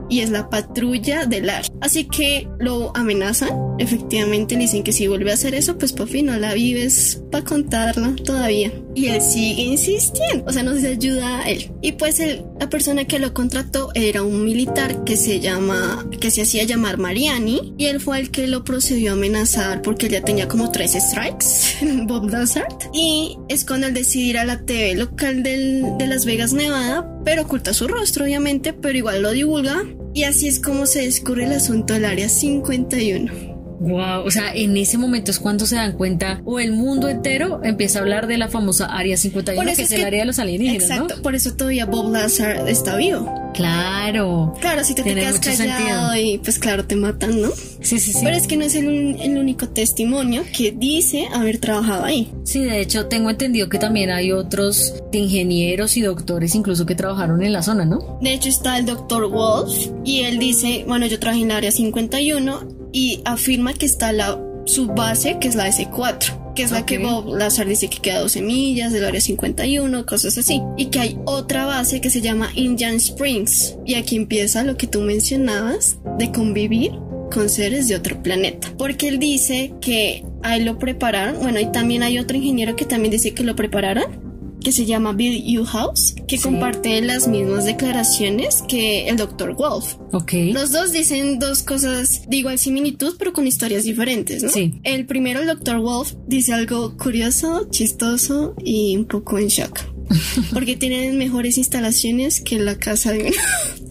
[0.10, 1.70] Y es la patrulla del área.
[1.82, 3.50] Así que lo amenazan.
[3.80, 7.24] Efectivamente le dicen que si vuelve a hacer eso, pues por fin no la vives
[7.32, 8.72] para contarla todavía.
[8.96, 10.46] Y él sigue insistiendo.
[10.48, 11.72] O sea, no se ayuda a él.
[11.82, 12.22] Y pues
[12.60, 16.98] la persona que lo contrató era un militar que se llama, que se hacía llamar
[16.98, 17.74] Mariani.
[17.78, 21.86] Y él fue el que lo procedió a amenazar porque ya tenía como tres strikes
[22.08, 22.74] Bob Lazard.
[22.94, 27.44] Y es cuando él decide ir a la TV local de Las Vegas, Nevada, pero
[27.44, 29.84] oculta su rostro, obviamente, pero igual lo divulga.
[30.14, 33.55] Y así es como se descubre el asunto del área 51.
[33.80, 37.62] Wow, o sea, en ese momento es cuando se dan cuenta, o el mundo entero
[37.64, 40.06] empieza a hablar de la famosa Área 51, Por eso que es es el que-
[40.08, 41.22] área de los alienígenas, Exacto, ¿no?
[41.22, 43.32] por eso todavía Bob Lazar está vivo.
[43.54, 44.54] Claro.
[44.60, 46.16] Claro, si te, quedas callado sentido.
[46.34, 47.50] y pues claro, te matan, ¿no?
[47.82, 48.20] Sí, sí, sí.
[48.24, 52.32] Pero es que no es el, el único testimonio que dice haber trabajado ahí.
[52.44, 57.42] Sí, de hecho, tengo entendido que también hay otros ingenieros y doctores incluso que trabajaron
[57.44, 58.18] en la zona, ¿no?
[58.22, 59.74] De hecho está el doctor Wolf
[60.04, 64.42] y él dice, bueno, yo trabajé en la área 51 y afirma que está la
[64.64, 66.98] subbase que es la S4, que es la que.
[66.98, 70.62] Bob Lazar dice que queda a 12 millas del área 51, cosas así.
[70.78, 73.76] Y que hay otra base que se llama Indian Springs.
[73.86, 76.94] Y aquí empieza lo que tú mencionabas de convivir
[77.34, 78.74] con seres de otro planeta.
[78.78, 82.86] Porque él dice que a él lo prepararon, bueno, y también hay otro ingeniero que
[82.86, 84.25] también dice que lo prepararon,
[84.66, 86.44] que se llama Bill House, que Sí.
[86.44, 89.56] comparte las mismas declaraciones que el Dr.
[89.56, 89.94] Wolf.
[90.12, 90.34] Ok.
[90.54, 94.50] Los dos dicen dos cosas de igual similitud, pero con historias diferentes, ¿no?
[94.50, 94.74] Sí.
[94.84, 95.80] El primero, el Dr.
[95.82, 99.80] Wolf, dice algo curioso, chistoso y un poco en shock.
[100.54, 103.32] Porque tienen mejores instalaciones que la casa de.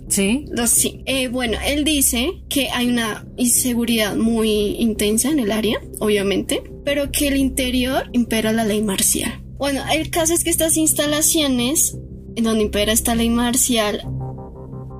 [0.06, 0.44] Sí.
[0.52, 1.00] Los sí.
[1.06, 7.10] Eh, bueno, él dice que hay una inseguridad muy intensa en el área, obviamente, pero
[7.10, 9.42] que el interior impera la ley marcial.
[9.58, 11.96] Bueno, el caso es que estas instalaciones,
[12.36, 14.02] en donde impera esta ley marcial,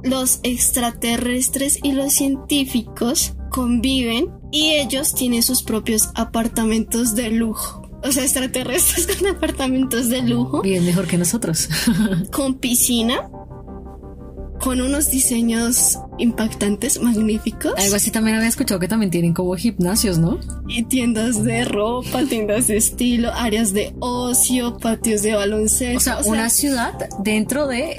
[0.03, 7.83] los extraterrestres y los científicos conviven y ellos tienen sus propios apartamentos de lujo.
[8.03, 11.69] O sea, extraterrestres con apartamentos de lujo Bien mejor que nosotros.
[12.33, 13.31] con piscina,
[14.65, 20.17] con unos diseños impactantes, magníficos, Algo así también había escuchado que también tienen como gimnasios,
[20.17, 20.41] ¿no?
[20.67, 25.99] y tiendas de ropa, tiendas de estilo, áreas de ocio, patios de baloncesto.
[25.99, 27.99] O sea, una ciudad dentro de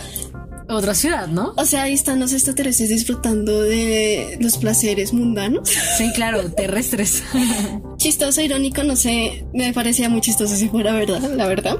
[0.67, 1.53] otra ciudad, ¿no?
[1.55, 5.69] o sea, ahí están los extraterrestres disfrutando de los placeres mundanos.
[5.69, 7.21] Sí, claro, terrestres.
[8.05, 11.79] Chistoso, irónico, no sé, me parecía muy chistoso si fuera verdad, la verdad.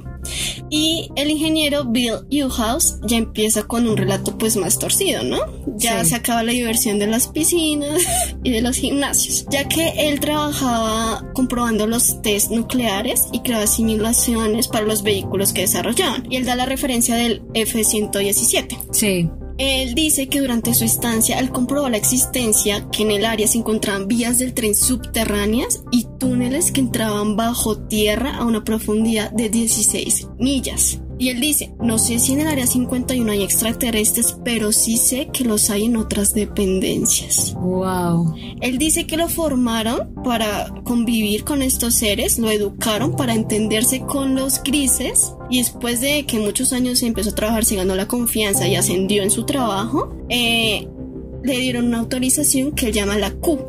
[0.72, 5.38] Y el ingeniero Bill Newhouse ya empieza con un relato pues más torcido, ¿no?
[5.78, 6.10] Ya Sí.
[6.10, 8.02] se acaba la diversión de las piscinas
[8.44, 14.68] y de los gimnasios, ya que él trabajaba comprobando los test nucleares y creaba simulaciones
[14.68, 16.26] para los vehículos que desarrollaban.
[16.32, 18.78] Y él da la referencia del F-117.
[18.92, 19.30] Sí.
[19.58, 23.58] Él dice que durante su estancia él comprobó la existencia que en el área se
[23.58, 29.50] encontraban vías del tren subterráneas y túneles que entraban bajo tierra a una profundidad de
[29.50, 31.00] 16 millas.
[31.18, 35.30] Y él dice, no sé si en el área 51 hay extraterrestres, pero sí sé
[35.32, 37.54] que los hay en otras dependencias.
[37.54, 38.36] Wow.
[38.62, 44.36] Él dice que lo formaron para convivir con estos seres, lo educaron para entenderse con
[44.36, 48.68] los grises y después de que muchos años empezó a trabajar, se ganó la confianza
[48.68, 50.88] y ascendió en su trabajo, eh,
[51.44, 53.60] le dieron una autorización que él llama la Q,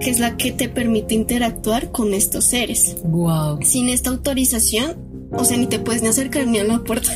[0.00, 2.96] que es la que te permite interactuar con estos seres.
[3.04, 3.62] Wow.
[3.62, 7.10] Sin esta autorización, o sea, ni te puedes ni acercar ni a la puerta.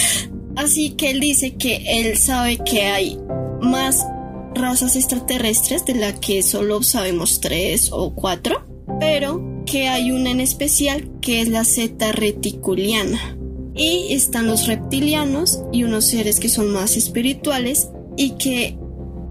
[0.56, 3.18] Así que él dice que él sabe que hay
[3.60, 4.06] más
[4.54, 8.66] razas extraterrestres de la que solo sabemos tres o cuatro,
[8.98, 13.36] pero que hay una en especial que es la zeta reticuliana.
[13.74, 18.78] Y están los reptilianos y unos seres que son más espirituales y que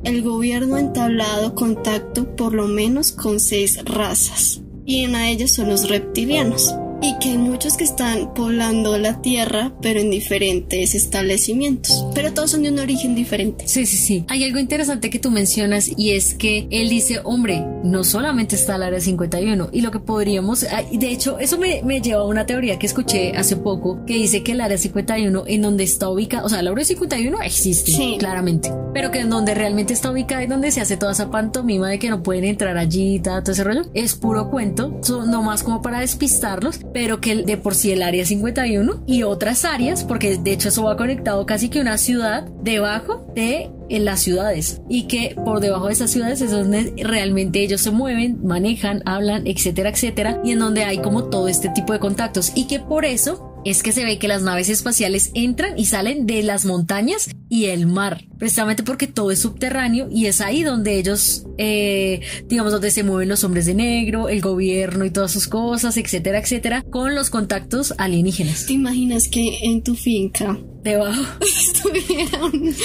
[0.04, 4.62] el gobierno ha entablado contacto por lo menos con seis razas.
[4.86, 6.76] Y una de ellas son los reptilianos.
[7.02, 12.06] Y que hay muchos que están poblando la tierra, pero en diferentes establecimientos.
[12.14, 13.68] Pero todos son de un origen diferente.
[13.68, 14.26] Sí, sí, sí.
[14.28, 18.76] Hay algo interesante que tú mencionas y es que él dice, hombre, no solamente está
[18.76, 22.46] el área 51 y lo que podríamos, de hecho, eso me, me lleva a una
[22.46, 26.46] teoría que escuché hace poco que dice que el área 51 en donde está ubicada,
[26.46, 30.48] o sea, el área 51 existe, claramente, pero que en donde realmente está ubicada y
[30.48, 33.84] donde se hace toda esa pantomima de que no pueden entrar allí, todo ese rollo,
[33.93, 38.26] es puro cuento, no más como para despistarlos, pero que de por sí el área
[38.26, 43.34] 51 y otras áreas, porque de hecho eso va conectado casi que una ciudad debajo
[43.36, 47.82] de en las ciudades y que por debajo de esas ciudades es donde realmente ellos
[47.82, 52.00] se mueven, manejan, hablan, etcétera, etcétera, y en donde hay como todo este tipo de
[52.00, 55.86] contactos y que por eso es que se ve que las naves espaciales entran y
[55.86, 60.63] salen de las montañas y el mar, precisamente porque todo es subterráneo y es ahí
[60.63, 65.32] donde ellos, eh, digamos, donde se mueven los hombres de negro, el gobierno y todas
[65.32, 68.68] sus cosas, etcétera, etcétera, con los contactos alienígenas.
[68.68, 72.76] ¿Te imaginas que en tu finca debajo estuvieran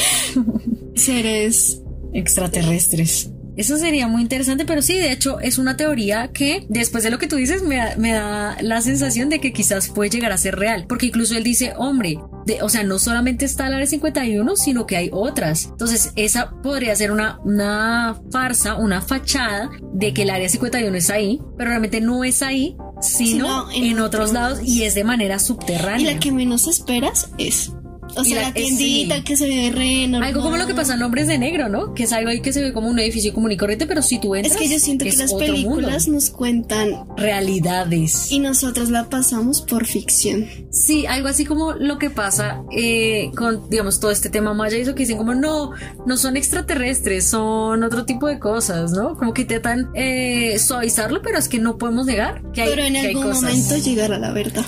[0.95, 1.83] seres
[2.15, 3.31] extraterrestres?
[3.57, 7.19] Eso sería muy interesante, pero sí, de hecho, es una teoría que después de lo
[7.19, 10.87] que tú dices me da, la sensación de que quizás puede llegar a ser real,
[10.89, 14.87] porque incluso él dice, hombre, de, o sea, no solamente está el área 51, sino
[14.87, 15.67] que hay otras.
[15.67, 21.11] Entonces, esa podría ser una, una farsa, una fachada de que el área 51 es
[21.11, 26.11] ahí, pero realmente no es ahí, sino, en, otros lados y es de manera subterránea.
[26.11, 27.73] Y la que menos esperas es
[28.17, 31.27] o sea, la, tiendita que se ve re Algo como lo que pasa en Hombres
[31.27, 31.95] de Negro, ¿no?
[31.95, 34.19] Que es algo ahí que se ve como un edificio común y corriente, pero si
[34.19, 34.55] tú entras.
[34.55, 38.31] Es que yo siento que las películas nos cuentan realidades.
[38.31, 40.47] Y nosotros la pasamos por ficción.
[40.71, 44.83] Sí, algo así como lo que pasa eh, con, digamos, todo este tema maya y
[44.83, 45.73] eso que dicen como no,
[46.07, 49.17] no son extraterrestres, son otro tipo de cosas, ¿no?
[49.17, 52.97] Como que intentan eh, suavizarlo, pero es que no podemos negar que hay Pero en
[52.97, 54.65] algún momento llegar a la verdad.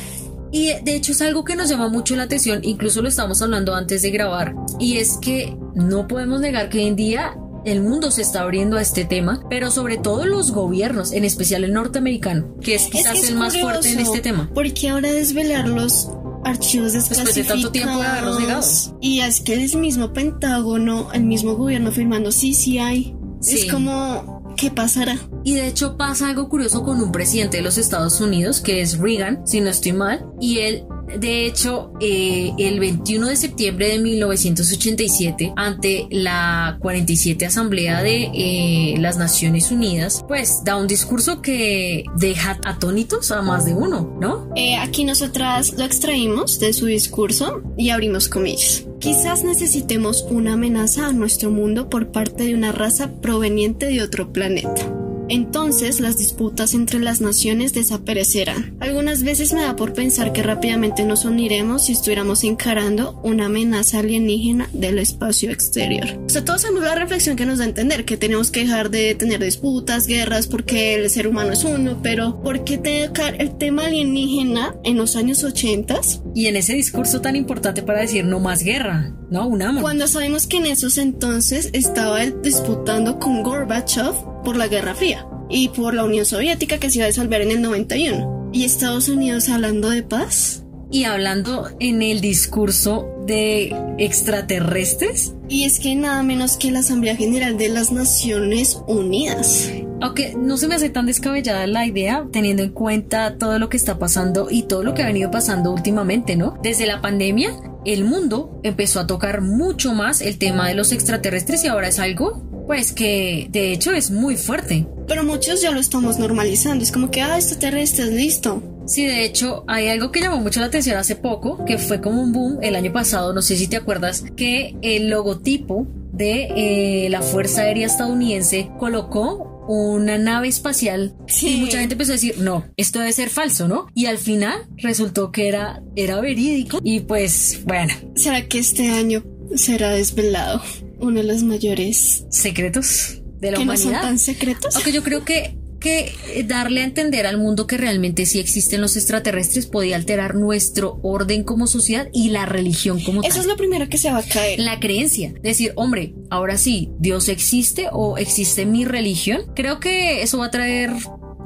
[0.52, 3.74] Y de hecho es algo que nos llama mucho la atención, incluso lo estamos hablando
[3.74, 7.34] antes de grabar, y es que no podemos negar que hoy en día
[7.64, 11.64] el mundo se está abriendo a este tema, pero sobre todo los gobiernos, en especial
[11.64, 14.50] el norteamericano, que es quizás el más fuerte en este tema.
[14.52, 16.10] Porque ahora desvelar los
[16.44, 18.98] archivos desclasificados Después de tanto tiempo de haberlos negado.
[19.00, 23.14] Y es que el mismo Pentágono, el mismo gobierno firmando, sí, sí hay.
[23.46, 25.18] Es como ¿Qué pasará?
[25.44, 28.98] Y de hecho pasa algo curioso con un presidente de los Estados Unidos, que es
[28.98, 30.84] Reagan, si no estoy mal, y él
[31.18, 38.94] de hecho, eh, el 21 de septiembre de 1987, ante la 47 Asamblea de eh,
[38.98, 44.50] las Naciones Unidas, pues da un discurso que deja atónitos a más de uno, ¿no?
[44.56, 48.84] Eh, aquí nosotras lo extraímos de su discurso y abrimos comillas.
[48.98, 54.32] Quizás necesitemos una amenaza a nuestro mundo por parte de una raza proveniente de otro
[54.32, 58.76] planeta entonces las disputas entre las naciones desaparecerán.
[58.80, 64.00] Algunas veces me da por pensar que rápidamente nos uniremos si estuviéramos encarando una amenaza
[64.00, 66.06] alienígena del espacio exterior.
[66.26, 68.90] O sea, todos sabemos la reflexión que nos da a entender que tenemos que dejar
[68.90, 73.56] de tener disputas, guerras, porque el ser humano es uno, pero ¿por qué tocar el
[73.56, 76.00] tema alienígena en los años 80?
[76.34, 79.82] Y en ese discurso tan importante para decir no más guerra, no unamos.
[79.82, 85.68] Cuando sabemos que en esos entonces estaba disputando con Gorbachev por la Guerra Fría y
[85.68, 88.50] por la Unión Soviética que se iba a disolver en el 91.
[88.52, 90.64] ¿Y Estados Unidos hablando de paz?
[90.90, 95.34] Y hablando en el discurso de extraterrestres.
[95.48, 99.70] Y es que nada menos que la Asamblea General de las Naciones Unidas.
[100.02, 103.76] Aunque no se me hace tan descabellada la idea, teniendo en cuenta todo lo que
[103.76, 106.58] está pasando y todo lo que ha venido pasando últimamente, ¿no?
[106.62, 111.64] Desde la pandemia, el mundo empezó a tocar mucho más el tema de los extraterrestres
[111.64, 114.86] y ahora es algo pues que de hecho es muy fuerte.
[115.08, 118.62] Pero muchos ya lo estamos normalizando, es como que, ah, extraterrestres, listo.
[118.86, 122.22] Sí, de hecho, hay algo que llamó mucho la atención hace poco, que fue como
[122.22, 127.08] un boom el año pasado, no sé si te acuerdas, que el logotipo de eh,
[127.10, 132.64] la Fuerza Aérea Estadounidense colocó una nave espacial y mucha gente empezó a decir, no,
[132.76, 133.86] esto debe ser falso, ¿no?
[133.94, 137.94] Y al final resultó que era, era verídico y pues bueno.
[138.14, 140.62] ¿Será que este año será desvelado?
[141.02, 143.86] uno de los mayores secretos de la que humanidad.
[143.86, 144.76] No son tan secretos.
[144.76, 148.96] Aunque yo creo que que darle a entender al mundo que realmente sí existen los
[148.96, 153.88] extraterrestres podía alterar nuestro orden como sociedad y la religión como Eso es lo primero
[153.88, 154.60] que se va a caer.
[154.60, 155.34] La creencia.
[155.42, 159.42] Decir, hombre, ahora sí, Dios existe o existe mi religión.
[159.54, 160.92] Creo que eso va a traer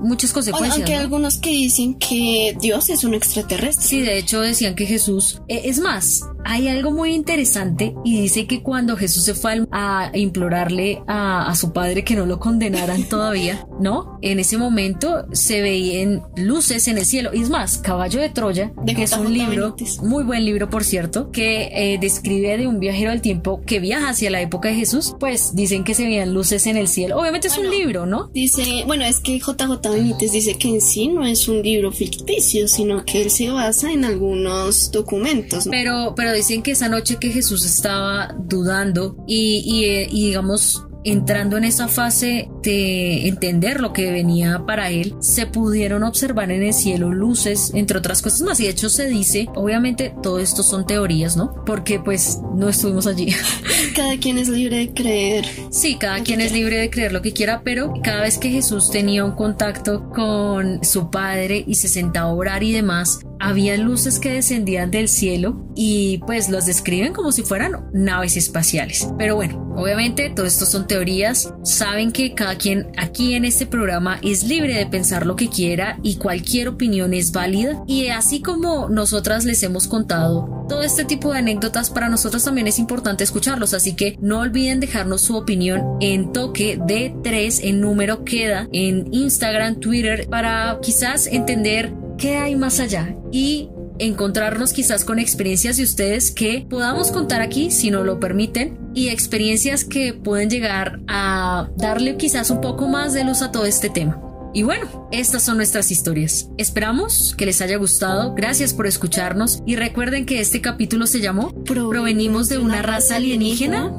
[0.01, 0.77] muchas consecuencias.
[0.77, 3.87] Aunque hay algunos que dicen que Dios es un extraterrestre.
[3.87, 8.47] Sí, de hecho decían que Jesús, eh, es más, hay algo muy interesante y dice
[8.47, 13.67] que cuando Jesús se fue a implorarle a, su padre que no lo condenaran todavía,
[13.81, 14.19] ¿no?
[14.23, 17.31] En ese momento se veían luces en el cielo.
[17.33, 21.31] Y es más, Caballo de Troya, que es un libro, muy buen libro por cierto,
[21.31, 25.15] que eh, describe de un viajero del tiempo que viaja hacia la época de Jesús,
[25.19, 27.19] pues dicen que se veían luces en el cielo.
[27.19, 28.29] Obviamente es un libro, ¿no?
[28.33, 32.69] Dice, bueno, es que JJ Benítez dice que en sí no es un libro ficticio,
[32.69, 35.67] sino que él se basa en algunos documentos.
[35.71, 40.86] Pero, pero dicen que esa noche que Jesús estaba dudando y, y, eh, y digamos
[41.07, 46.65] entrando en esa fase de entender lo que venía para él, se pudieron observar en
[46.65, 48.61] el cielo luces, entre otras cosas más.
[48.61, 51.65] Y de hecho se dice, obviamente todo esto son teorías, ¿no?
[51.65, 53.33] Porque pues no estuvimos allí.
[53.95, 55.47] Cada quien es libre de creer.
[55.71, 58.91] Sí, cada quien es libre de creer lo que quiera, pero cada vez que Jesús
[58.91, 64.19] tenía un contacto con su padre y se sentaba a orar y demás, había luces
[64.19, 69.09] que descendían del cielo y pues los describen como si fueran naves espaciales.
[69.19, 71.53] Pero bueno, obviamente todo esto son teorías.
[71.63, 75.99] Saben que cada quien aquí en este programa es libre de pensar lo que quiera
[76.03, 77.83] y cualquier opinión es válida.
[77.87, 82.67] Y así como nosotras les hemos contado todo este tipo de anécdotas, para nosotros también
[82.67, 83.75] es importante escucharlos.
[83.75, 89.13] Así que no olviden dejarnos su opinión en toque de 3 en número queda en
[89.13, 93.69] Instagram, Twitter para quizás entender qué hay más allá y
[93.99, 99.09] encontrarnos quizás con experiencias de ustedes que podamos contar aquí si nos lo permiten y
[99.09, 103.91] experiencias que pueden llegar a darle quizás un poco más de luz a todo este
[103.91, 104.21] tema.
[104.55, 106.49] Y bueno, estas son nuestras historias.
[106.57, 108.35] Esperamos que les haya gustado.
[108.35, 113.93] Gracias por escucharnos y recuerden que este capítulo se llamó ¿Provenimos de una raza alienígena?